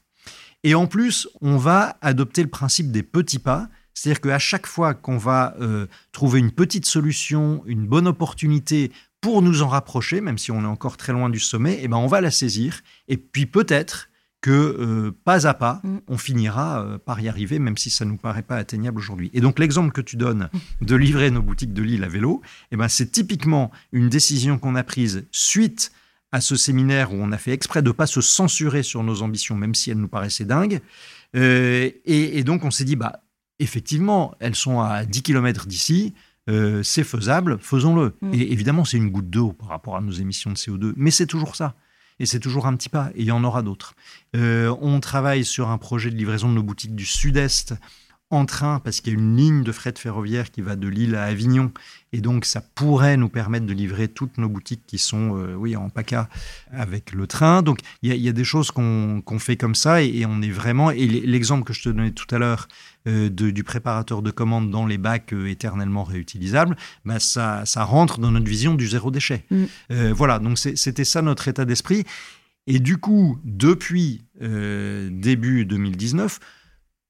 Et 0.63 0.73
en 0.73 0.87
plus, 0.87 1.27
on 1.41 1.57
va 1.57 1.97
adopter 1.99 2.41
le 2.43 2.49
principe 2.49 2.91
des 2.91 3.03
petits 3.03 3.39
pas, 3.39 3.67
c'est-à-dire 3.93 4.21
qu'à 4.21 4.39
chaque 4.39 4.67
fois 4.67 4.93
qu'on 4.93 5.17
va 5.17 5.53
euh, 5.59 5.85
trouver 6.13 6.39
une 6.39 6.51
petite 6.51 6.85
solution, 6.85 7.61
une 7.65 7.85
bonne 7.85 8.07
opportunité 8.07 8.93
pour 9.19 9.41
nous 9.41 9.63
en 9.63 9.67
rapprocher, 9.67 10.21
même 10.21 10.37
si 10.37 10.49
on 10.49 10.61
est 10.61 10.65
encore 10.65 10.95
très 10.95 11.11
loin 11.11 11.29
du 11.29 11.41
sommet, 11.41 11.77
eh 11.81 11.89
ben 11.89 11.97
on 11.97 12.07
va 12.07 12.21
la 12.21 12.31
saisir. 12.31 12.79
Et 13.09 13.17
puis 13.17 13.45
peut-être 13.45 14.07
que 14.41 14.51
euh, 14.51 15.11
pas 15.25 15.47
à 15.47 15.53
pas, 15.53 15.81
mm. 15.83 15.97
on 16.07 16.17
finira 16.17 16.81
euh, 16.81 16.97
par 16.97 17.19
y 17.19 17.27
arriver, 17.27 17.59
même 17.59 17.77
si 17.77 17.89
ça 17.89 18.05
ne 18.05 18.11
nous 18.11 18.17
paraît 18.17 18.43
pas 18.43 18.55
atteignable 18.55 18.97
aujourd'hui. 18.97 19.29
Et 19.33 19.41
donc 19.41 19.59
l'exemple 19.59 19.91
que 19.91 20.01
tu 20.01 20.15
donnes 20.15 20.49
de 20.81 20.95
livrer 20.95 21.29
nos 21.31 21.41
boutiques 21.41 21.73
de 21.73 21.83
Lille 21.83 22.03
à 22.03 22.07
vélo, 22.07 22.41
eh 22.71 22.77
ben, 22.77 22.87
c'est 22.87 23.11
typiquement 23.11 23.71
une 23.91 24.09
décision 24.09 24.57
qu'on 24.57 24.75
a 24.75 24.83
prise 24.83 25.25
suite 25.31 25.91
à 26.31 26.41
ce 26.41 26.55
séminaire 26.55 27.11
où 27.11 27.15
on 27.15 27.31
a 27.31 27.37
fait 27.37 27.51
exprès 27.51 27.81
de 27.81 27.87
ne 27.87 27.93
pas 27.93 28.05
se 28.05 28.21
censurer 28.21 28.83
sur 28.83 29.03
nos 29.03 29.23
ambitions, 29.23 29.55
même 29.55 29.75
si 29.75 29.89
elles 29.89 29.97
nous 29.97 30.07
paraissaient 30.07 30.45
dingues. 30.45 30.79
Euh, 31.35 31.89
et, 32.05 32.37
et, 32.37 32.43
donc 32.43 32.63
on 32.63 32.71
s'est 32.71 32.85
dit, 32.85 32.95
bah, 32.95 33.23
effectivement, 33.57 34.35
elles 34.39 34.55
sont 34.55 34.79
à 34.79 35.05
10 35.05 35.23
km 35.23 35.65
d'ici, 35.65 36.13
c'est 36.81 37.03
faisable, 37.03 37.59
faisons-le. 37.61 38.15
Mm. 38.21 38.33
Et 38.33 38.51
évidemment, 38.51 38.83
c'est 38.83 38.97
une 38.97 39.11
goutte 39.11 39.29
d'eau 39.29 39.51
par 39.53 39.67
rapport 39.67 39.95
à 39.95 40.01
nos 40.01 40.11
émissions 40.11 40.49
de 40.49 40.55
CO2, 40.55 40.93
mais 40.95 41.11
c'est 41.11 41.27
toujours 41.27 41.55
ça. 41.55 41.75
Et 42.19 42.25
c'est 42.25 42.39
toujours 42.39 42.67
un 42.67 42.75
petit 42.75 42.89
pas, 42.89 43.09
et 43.15 43.21
il 43.21 43.25
y 43.25 43.31
en 43.31 43.43
aura 43.43 43.61
d'autres. 43.61 43.95
Euh, 44.35 44.75
on 44.81 44.99
travaille 44.99 45.45
sur 45.45 45.69
un 45.69 45.77
projet 45.77 46.09
de 46.09 46.15
livraison 46.15 46.49
de 46.49 46.53
nos 46.53 46.63
boutiques 46.63 46.95
du 46.95 47.05
Sud-Est 47.05 47.73
en 48.31 48.45
train, 48.45 48.79
parce 48.79 49.01
qu'il 49.01 49.13
y 49.13 49.15
a 49.15 49.19
une 49.19 49.35
ligne 49.35 49.63
de 49.63 49.71
fret 49.71 49.93
ferroviaire 49.97 50.51
qui 50.51 50.61
va 50.61 50.75
de 50.75 50.87
Lille 50.87 51.15
à 51.15 51.23
Avignon, 51.23 51.71
et 52.13 52.21
donc 52.21 52.45
ça 52.45 52.61
pourrait 52.61 53.17
nous 53.17 53.29
permettre 53.29 53.65
de 53.65 53.73
livrer 53.73 54.07
toutes 54.07 54.37
nos 54.37 54.47
boutiques 54.47 54.83
qui 54.85 54.99
sont 54.99 55.35
euh, 55.35 55.55
oui, 55.55 55.75
en 55.75 55.89
PACA 55.89 56.29
avec 56.71 57.11
le 57.11 57.25
train. 57.25 57.63
Donc 57.63 57.79
il 58.03 58.13
y, 58.13 58.29
a 58.29 58.31
des 58.31 58.43
choses 58.43 58.69
qu'on 58.69 59.39
fait 59.39 59.57
comme 59.57 59.73
ça, 59.73 60.03
et, 60.03 60.25
on 60.27 60.43
est 60.43 60.51
vraiment, 60.51 60.91
et 60.91 61.07
l'exemple 61.07 61.63
que 61.63 61.73
je 61.73 61.81
te 61.81 61.89
donnais 61.89 62.11
tout 62.11 62.33
à 62.33 62.37
l'heure 62.37 62.67
euh, 63.07 63.29
du 63.29 63.63
préparateur 63.63 64.21
de 64.21 64.29
commandes 64.29 64.69
dans 64.69 64.85
les 64.85 64.99
bacs 64.99 65.33
euh, 65.33 65.47
éternellement 65.47 66.03
réutilisables, 66.03 66.77
bah 67.05 67.19
ça, 67.19 67.63
ça 67.65 67.83
rentre 67.83 68.19
dans 68.19 68.31
notre 68.31 68.47
vision 68.47 68.75
du 68.75 68.87
zéro 68.87 69.09
déchet. 69.09 69.45
Mm. 69.49 70.11
voilà, 70.11 70.37
donc 70.37 70.59
c'était 70.59 71.03
ça 71.03 71.23
notre 71.23 71.47
état 71.47 71.65
d'esprit. 71.65 72.03
Et 72.67 72.79
du 72.79 72.97
coup, 72.97 73.39
depuis 73.43 74.21
début 74.39 75.65
2019, 75.65 76.39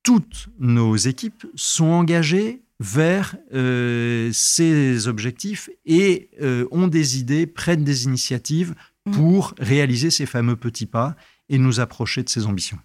toutes 0.03 0.47
nos 0.59 0.95
équipes 0.95 1.45
sont 1.55 1.85
engagées 1.85 2.62
vers 2.79 3.35
euh, 3.53 4.29
ces 4.33 5.07
objectifs 5.07 5.69
et 5.85 6.29
euh, 6.41 6.65
ont 6.71 6.88
des 6.88 7.19
idées, 7.19 7.45
prennent 7.45 7.83
des 7.83 8.05
initiatives 8.05 8.73
mmh. 9.05 9.12
pour 9.12 9.53
réaliser 9.59 10.12
ces 10.12 10.25
fameux 10.25 10.55
petits 10.55 10.85
pas 10.85 11.15
et 11.49 11.57
nous 11.57 11.79
approcher 11.79 12.23
de 12.23 12.29
ces 12.29 12.45
ambitions. 12.45 12.79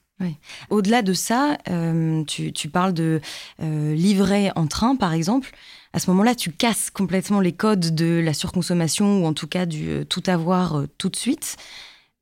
Au-delà 0.70 1.02
de 1.02 1.12
ça, 1.12 1.58
euh, 1.68 2.24
tu, 2.24 2.68
parles 2.70 2.94
de 2.94 3.20
livrer 3.58 4.50
en 4.56 4.66
train, 4.66 4.96
par 4.96 5.12
exemple. 5.12 5.50
À 5.92 5.98
ce 5.98 6.08
moment-là, 6.10 6.34
tu 6.34 6.50
casses 6.50 6.90
complètement 6.90 7.40
les 7.40 7.52
codes 7.52 7.94
de 7.94 8.22
la 8.24 8.32
surconsommation 8.32 9.22
ou 9.22 9.26
en 9.26 9.34
tout 9.34 9.48
cas 9.48 9.66
du 9.66 10.06
tout 10.08 10.22
avoir 10.26 10.84
tout 10.96 11.10
de 11.10 11.16
suite. 11.16 11.56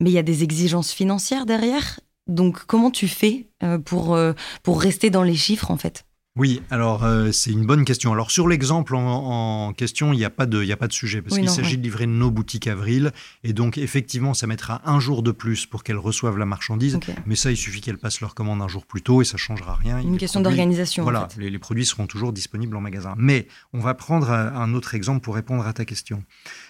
Mais 0.01 0.09
il 0.09 0.13
y 0.13 0.17
a 0.17 0.23
des 0.23 0.43
exigences 0.43 0.91
financières 0.91 1.45
derrière. 1.45 1.99
Donc, 2.27 2.65
comment 2.65 2.91
tu 2.91 3.07
fais 3.07 3.47
euh, 3.63 3.79
pour, 3.79 4.15
euh, 4.15 4.33
pour 4.63 4.81
rester 4.81 5.09
dans 5.09 5.23
les 5.23 5.35
chiffres, 5.35 5.71
en 5.71 5.77
fait? 5.77 6.05
Oui, 6.35 6.63
alors 6.71 7.03
euh, 7.03 7.31
c'est 7.31 7.51
une 7.51 7.63
bonne 7.63 7.85
question. 7.85 8.11
Alors 8.11 8.31
sur 8.31 8.47
l'exemple 8.47 8.95
en, 8.95 9.71
question, 9.73 10.13
il 10.13 10.17
n'y 10.17 10.25
a, 10.25 10.31
pas 10.31 10.47
de, 10.47 10.67
a 10.67 10.75
pas 10.75 10.87
de 10.87 10.93
sujet, 10.93 11.21
parce 11.21 11.37
qu'il 11.37 11.47
s'agit 11.47 11.77
de 11.77 11.83
livrer 11.83 12.07
nos 12.07 12.31
boutiques 12.31 12.65
avril, 12.65 13.11
et 13.43 13.53
donc 13.53 13.77
effectivement, 13.77 14.33
ça 14.33 14.47
mettra 14.47 14.81
un 14.89 14.99
jour 14.99 15.21
de 15.21 15.31
plus 15.31 15.67
pour 15.67 15.83
qu'elles 15.83 15.95
reçoivent 15.95 16.39
la 16.39 16.47
marchandise, 16.47 16.99
mais 17.27 17.35
ça, 17.35 17.51
il 17.51 17.57
suffit 17.57 17.81
qu'elles 17.81 17.99
passent 17.99 18.19
leur 18.19 18.33
commande 18.33 18.63
un 18.63 18.67
jour 18.67 18.87
plus 18.87 19.03
tôt, 19.03 19.21
et 19.21 19.25
ça 19.25 19.35
ne 19.35 19.39
changera 19.39 19.75
rien. 19.75 19.99
Une 19.99 20.17
question 20.17 20.41
d'organisation. 20.41 21.03
Voilà, 21.03 21.27
les, 21.37 21.59
produits 21.59 21.85
seront 21.85 22.07
toujours 22.07 22.33
disponibles 22.33 22.75
en 22.75 22.81
magasin. 22.81 23.13
Mais 23.15 23.47
on 23.71 23.79
va 23.79 23.93
prendre 23.93 24.31
un 24.31 24.73
autre 24.73 24.95
exemple 24.95 25.21
pour 25.21 25.35
répondre 25.35 25.67
à 25.67 25.73
ta 25.73 25.85
question. 25.85 26.23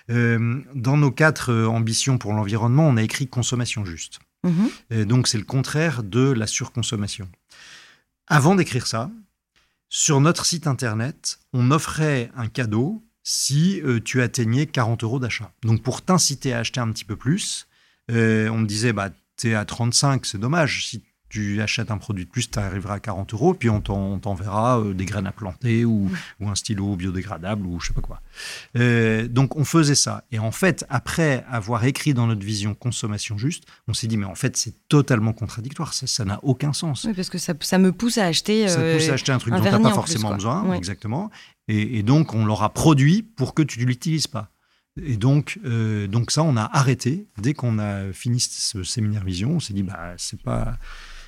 dans 0.10 0.98
nos 0.98 1.12
quatre 1.12 1.54
ambitions 1.68 2.18
pour 2.18 2.34
l'environnement, 2.34 2.86
on 2.86 2.98
a 2.98 3.02
écrit 3.02 3.28
consommation 3.28 3.86
juste. 3.86 4.20
Mhm. 4.44 5.06
donc 5.06 5.28
c'est 5.28 5.38
le 5.38 5.46
contraire 5.46 6.04
de 6.04 6.32
la 6.32 6.48
surconsommation. 6.48 7.30
Avant 8.28 8.56
d'écrire 8.56 8.88
ça, 8.88 9.10
sur 9.90 10.20
notre 10.20 10.46
site 10.46 10.68
internet, 10.68 11.40
on 11.54 11.72
offrait 11.72 12.32
un 12.36 12.48
cadeau 12.48 13.04
si 13.24 13.80
euh, 13.82 14.00
tu 14.04 14.22
atteignais 14.22 14.66
40 14.66 15.04
euros 15.04 15.20
d'achat. 15.20 15.52
Donc 15.64 15.82
pour 15.82 16.02
t'inciter 16.02 16.54
à 16.54 16.60
acheter 16.60 16.80
un 16.80 16.92
petit 16.92 17.06
peu 17.06 17.16
plus, 17.16 17.68
euh, 18.12 18.50
on 18.50 18.58
me 18.58 18.66
disait, 18.66 18.92
bah, 18.92 19.12
tu 19.38 19.52
es 19.52 19.54
à 19.56 19.66
35, 19.66 20.26
c'est 20.26 20.38
dommage. 20.38 20.88
Si 20.88 21.04
tu 21.34 21.62
achètes 21.62 21.90
un 21.90 21.98
produit 21.98 22.26
de 22.26 22.30
plus, 22.30 22.52
tu 22.52 22.60
arriveras 22.60 22.96
à 22.96 23.00
40 23.00 23.34
euros, 23.34 23.56
puis 23.56 23.68
on 23.68 23.82
t'enverra 23.82 24.80
euh, 24.80 24.94
des 24.94 25.06
graines 25.06 25.26
à 25.26 25.32
planter 25.32 25.84
ou, 25.84 26.12
un 26.46 26.54
stylo 26.54 26.96
biodégradable 26.96 27.66
ou 27.66 27.80
je 27.80 27.88
sais 27.88 27.94
pas 27.94 28.02
quoi. 28.02 28.22
Euh, 28.78 29.28
donc 29.28 29.56
on 29.56 29.66
faisait 29.66 29.96
ça. 29.96 30.26
Et 30.32 30.38
en 30.38 30.52
fait, 30.52 30.86
après 30.90 31.44
avoir 31.50 31.86
écrit 31.86 32.14
dans 32.14 32.28
notre 32.28 32.46
vision 32.46 32.76
consommation 32.76 33.36
juste, 33.38 33.64
on 33.88 33.96
s'est 33.96 34.06
dit, 34.06 34.18
mais 34.18 34.28
en 34.28 34.36
fait, 34.36 34.56
c'est 34.58 34.76
totalement 34.88 35.34
contradictoire, 35.34 35.96
ça 35.96 36.26
n'a 36.26 36.40
aucun 36.44 36.72
sens. 36.72 37.06
Oui, 37.06 37.14
parce 37.16 37.32
que 37.32 37.40
ça, 37.40 37.78
me 37.80 37.92
pousse 37.92 38.20
à 38.20 38.26
acheter, 38.26 38.68
ça 38.68 38.80
pousse 38.80 39.10
à 39.10 39.14
acheter 39.14 39.32
un 39.32 39.40
truc 39.40 39.56
dont 39.56 39.64
tu 39.64 39.72
n'as 39.72 39.80
pas 39.80 39.92
forcément 39.92 40.36
besoin, 40.36 40.74
exactement. 40.74 41.32
Et, 41.68 41.98
et, 41.98 42.04
donc, 42.04 42.34
on 42.34 42.46
l'aura 42.46 42.74
produit 42.74 43.24
pour 43.24 43.54
que 43.54 43.64
tu 43.64 43.80
ne 43.80 43.86
l'utilises 43.86 44.28
pas. 44.28 44.52
Et 45.02 45.18
donc, 45.18 45.60
euh, 45.66 46.08
donc 46.08 46.30
ça, 46.30 46.44
on 46.44 46.56
a 46.56 46.70
arrêté. 46.72 47.28
Dès 47.40 47.54
qu'on 47.54 47.80
a 47.80 48.12
fini 48.14 48.40
ce 48.40 48.84
séminaire 48.84 49.24
vision, 49.24 49.54
on 49.54 49.60
s'est 49.60 49.74
dit, 49.74 49.84
bah, 49.84 50.14
c'est 50.18 50.42
pas 50.42 50.78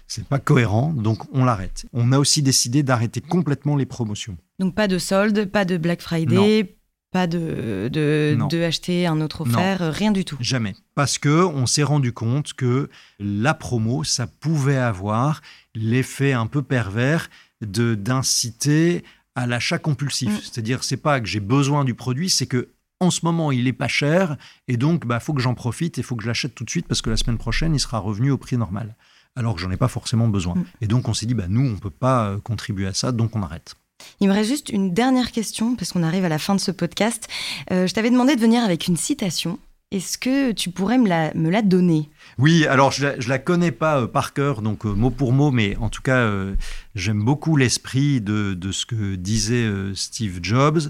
c'est 0.08 0.28
pas 0.28 0.40
cohérent, 0.40 0.94
donc 0.94 1.24
on 1.34 1.46
l'arrête. 1.46 1.86
On 1.94 2.12
a 2.12 2.20
aussi 2.20 2.42
décidé 2.42 2.84
d'arrêter 2.84 3.22
complètement 3.22 3.76
les 3.76 3.86
promotions. 3.86 4.38
Donc 4.60 4.76
pas 4.76 4.88
de 4.88 4.98
solde, 4.98 5.46
pas 5.46 5.66
de 5.66 5.78
Black 5.78 6.02
Friday, 6.02 6.76
pas 7.12 7.28
de, 7.28 7.90
de, 7.92 8.64
acheter 8.64 9.08
un 9.08 9.22
autre 9.22 9.42
offert, 9.42 9.94
rien 9.94 10.12
du 10.12 10.26
tout. 10.26 10.38
Jamais. 10.42 10.76
Parce 10.96 11.18
que 11.18 11.46
on 11.46 11.66
s'est 11.66 11.84
rendu 11.84 12.12
compte 12.12 12.54
que 12.54 12.90
la 13.20 13.54
promo, 13.54 14.04
ça 14.04 14.28
pouvait 14.28 14.78
avoir 14.78 15.42
l'effet 15.74 16.34
un 16.34 16.48
peu 16.48 16.62
pervers 16.62 17.30
de 17.62 17.96
d'inciter 17.96 19.04
à 19.36 19.48
l'achat 19.48 19.78
compulsif. 19.78 20.30
Mm. 20.30 20.40
C'est-à-dire, 20.42 20.84
c'est 20.84 20.98
pas 20.98 21.20
que 21.20 21.28
j'ai 21.28 21.40
besoin 21.40 21.86
du 21.86 21.94
produit, 21.94 22.30
c'est 22.30 22.48
que 22.48 22.70
en 23.00 23.12
ce 23.12 23.22
moment, 23.24 23.52
il 23.52 23.68
est 23.68 23.74
pas 23.74 23.88
cher 23.88 24.38
et 24.68 24.78
donc, 24.78 25.02
il 25.04 25.08
bah, 25.08 25.20
faut 25.20 25.34
que 25.34 25.42
j'en 25.42 25.54
profite 25.54 25.98
et 25.98 26.04
faut 26.04 26.16
que 26.16 26.24
je 26.24 26.28
l'achète 26.28 26.56
tout 26.56 26.64
de 26.64 26.70
suite 26.70 26.88
parce 26.88 27.02
que 27.02 27.10
la 27.10 27.18
semaine 27.18 27.38
prochaine, 27.38 27.76
il 27.76 27.80
sera 27.80 28.00
revenu 28.00 28.32
au 28.32 28.38
prix 28.38 28.58
normal. 28.58 28.96
Alors 29.36 29.56
que 29.56 29.62
j'en 29.62 29.72
ai 29.72 29.78
pas 29.78 29.88
forcément 29.88 30.28
besoin. 30.28 30.56
Mm. 30.56 30.66
Et 30.82 30.88
donc, 30.88 31.08
on 31.08 31.14
s'est 31.14 31.26
dit, 31.26 31.34
bah, 31.34 31.46
nous, 31.50 31.68
on 31.68 31.78
peut 31.78 31.90
pas 31.90 32.28
euh, 32.28 32.38
contribuer 32.40 32.88
à 32.88 32.94
ça, 32.94 33.12
donc 33.12 33.36
on 33.36 33.44
arrête. 33.44 33.76
Il 34.20 34.28
me 34.28 34.34
reste 34.34 34.50
juste 34.50 34.70
une 34.70 34.94
dernière 34.94 35.32
question, 35.32 35.76
parce 35.76 35.92
qu'on 35.92 36.04
arrive 36.04 36.26
à 36.26 36.30
la 36.30 36.40
fin 36.40 36.56
de 36.56 36.60
ce 36.60 36.72
podcast. 36.72 37.28
Euh, 37.72 37.88
je 37.88 37.94
t'avais 37.94 38.12
demandé 38.12 38.36
de 38.36 38.42
venir 38.42 38.64
avec 38.64 38.88
une 38.88 38.98
citation. 38.98 39.60
Est-ce 39.92 40.18
que 40.18 40.52
tu 40.52 40.72
pourrais 40.72 40.98
me 40.98 41.08
la, 41.08 41.34
me 41.36 41.50
la 41.50 41.62
donner? 41.62 42.10
Oui, 42.38 42.66
alors 42.66 42.92
je 42.92 43.08
je 43.20 43.30
la 43.30 43.38
connais 43.38 43.72
pas 43.72 44.02
euh, 44.02 44.08
par 44.08 44.34
cœur, 44.34 44.62
donc 44.62 44.86
euh, 44.86 44.90
mot 44.90 45.12
pour 45.12 45.32
mot, 45.32 45.52
mais 45.52 45.78
en 45.78 45.90
tout 45.90 46.02
cas, 46.02 46.18
euh, 46.18 46.56
j'aime 46.96 47.24
beaucoup 47.24 47.56
l'esprit 47.56 48.20
de, 48.20 48.56
de 48.56 48.72
ce 48.72 48.86
que 48.86 49.16
disait 49.16 49.70
Steve 49.94 50.40
Jobs. 50.42 50.90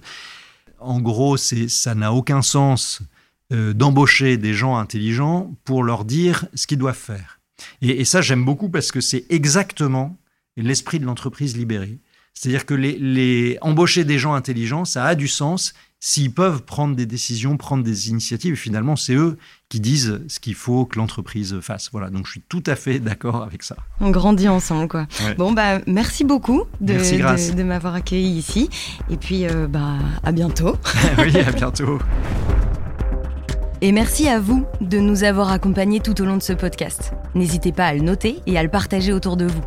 En 0.79 1.01
gros, 1.01 1.37
c'est 1.37 1.67
ça 1.67 1.93
n'a 1.93 2.13
aucun 2.13 2.41
sens 2.41 3.01
d'embaucher 3.51 4.37
des 4.37 4.55
gens 4.55 4.75
intelligents 4.75 5.53
pour 5.65 5.83
leur 5.83 6.03
dire 6.03 6.47
ce 6.55 6.65
qu'ils 6.65 6.79
doivent 6.79 6.95
faire. 6.95 7.34
Et, 7.81 8.01
et 8.01 8.05
ça, 8.05 8.21
j'aime 8.21 8.43
beaucoup 8.43 8.69
parce 8.69 8.91
que 8.91 9.01
c'est 9.01 9.25
exactement 9.29 10.17
l'esprit 10.57 10.99
de 10.99 11.05
l'entreprise 11.05 11.57
libérée. 11.57 11.99
C'est-à-dire 12.33 12.65
que 12.65 12.73
les, 12.73 12.97
les 12.99 13.57
embaucher 13.61 14.03
des 14.03 14.19
gens 14.19 14.33
intelligents, 14.33 14.83
ça 14.83 15.05
a 15.05 15.15
du 15.15 15.27
sens 15.29 15.73
s'ils 16.01 16.31
peuvent 16.33 16.63
prendre 16.63 16.95
des 16.95 17.05
décisions, 17.05 17.55
prendre 17.57 17.83
des 17.83 18.09
initiatives. 18.09 18.53
Et 18.53 18.57
finalement, 18.57 18.95
c'est 18.95 19.15
eux 19.15 19.37
qui 19.69 19.79
disent 19.79 20.21
ce 20.27 20.39
qu'il 20.39 20.53
faut 20.53 20.85
que 20.85 20.99
l'entreprise 20.99 21.59
fasse. 21.61 21.89
Voilà, 21.91 22.09
donc 22.09 22.27
je 22.27 22.31
suis 22.31 22.41
tout 22.41 22.61
à 22.67 22.75
fait 22.75 22.99
d'accord 22.99 23.41
avec 23.41 23.63
ça. 23.63 23.77
On 24.01 24.11
grandit 24.11 24.49
ensemble, 24.49 24.87
quoi. 24.89 25.07
Ouais. 25.23 25.33
Bon, 25.35 25.53
bah, 25.53 25.79
merci 25.87 26.25
beaucoup 26.25 26.65
de, 26.81 26.93
Merci, 26.93 27.17
Grace. 27.17 27.51
de, 27.51 27.55
de 27.57 27.63
m'avoir 27.63 27.95
accueilli 27.95 28.37
ici. 28.37 28.69
Et 29.09 29.17
puis, 29.17 29.47
euh, 29.47 29.67
bah, 29.67 29.95
à 30.23 30.31
bientôt. 30.31 30.75
oui, 31.17 31.35
à 31.37 31.51
bientôt. 31.51 31.99
Et 33.81 33.91
merci 33.91 34.29
à 34.29 34.39
vous 34.39 34.65
de 34.79 34.99
nous 34.99 35.23
avoir 35.23 35.51
accompagnés 35.51 35.99
tout 35.99 36.21
au 36.21 36.25
long 36.25 36.37
de 36.37 36.41
ce 36.41 36.53
podcast. 36.53 37.11
N'hésitez 37.35 37.73
pas 37.73 37.87
à 37.87 37.93
le 37.93 38.01
noter 38.01 38.39
et 38.47 38.57
à 38.57 38.63
le 38.63 38.69
partager 38.69 39.11
autour 39.11 39.35
de 39.35 39.45
vous. 39.45 39.61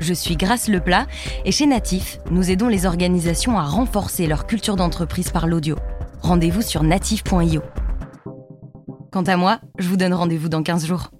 Je 0.00 0.14
suis 0.14 0.36
Grace 0.36 0.68
Leplat 0.68 1.06
et 1.44 1.52
chez 1.52 1.66
Natif, 1.66 2.18
nous 2.30 2.50
aidons 2.50 2.68
les 2.68 2.86
organisations 2.86 3.58
à 3.58 3.62
renforcer 3.62 4.26
leur 4.26 4.46
culture 4.46 4.76
d'entreprise 4.76 5.30
par 5.30 5.46
l'audio. 5.46 5.76
Rendez-vous 6.22 6.62
sur 6.62 6.82
natif.io. 6.82 7.62
Quant 9.12 9.22
à 9.22 9.36
moi, 9.36 9.60
je 9.78 9.88
vous 9.88 9.96
donne 9.96 10.14
rendez-vous 10.14 10.48
dans 10.48 10.62
15 10.62 10.86
jours. 10.86 11.10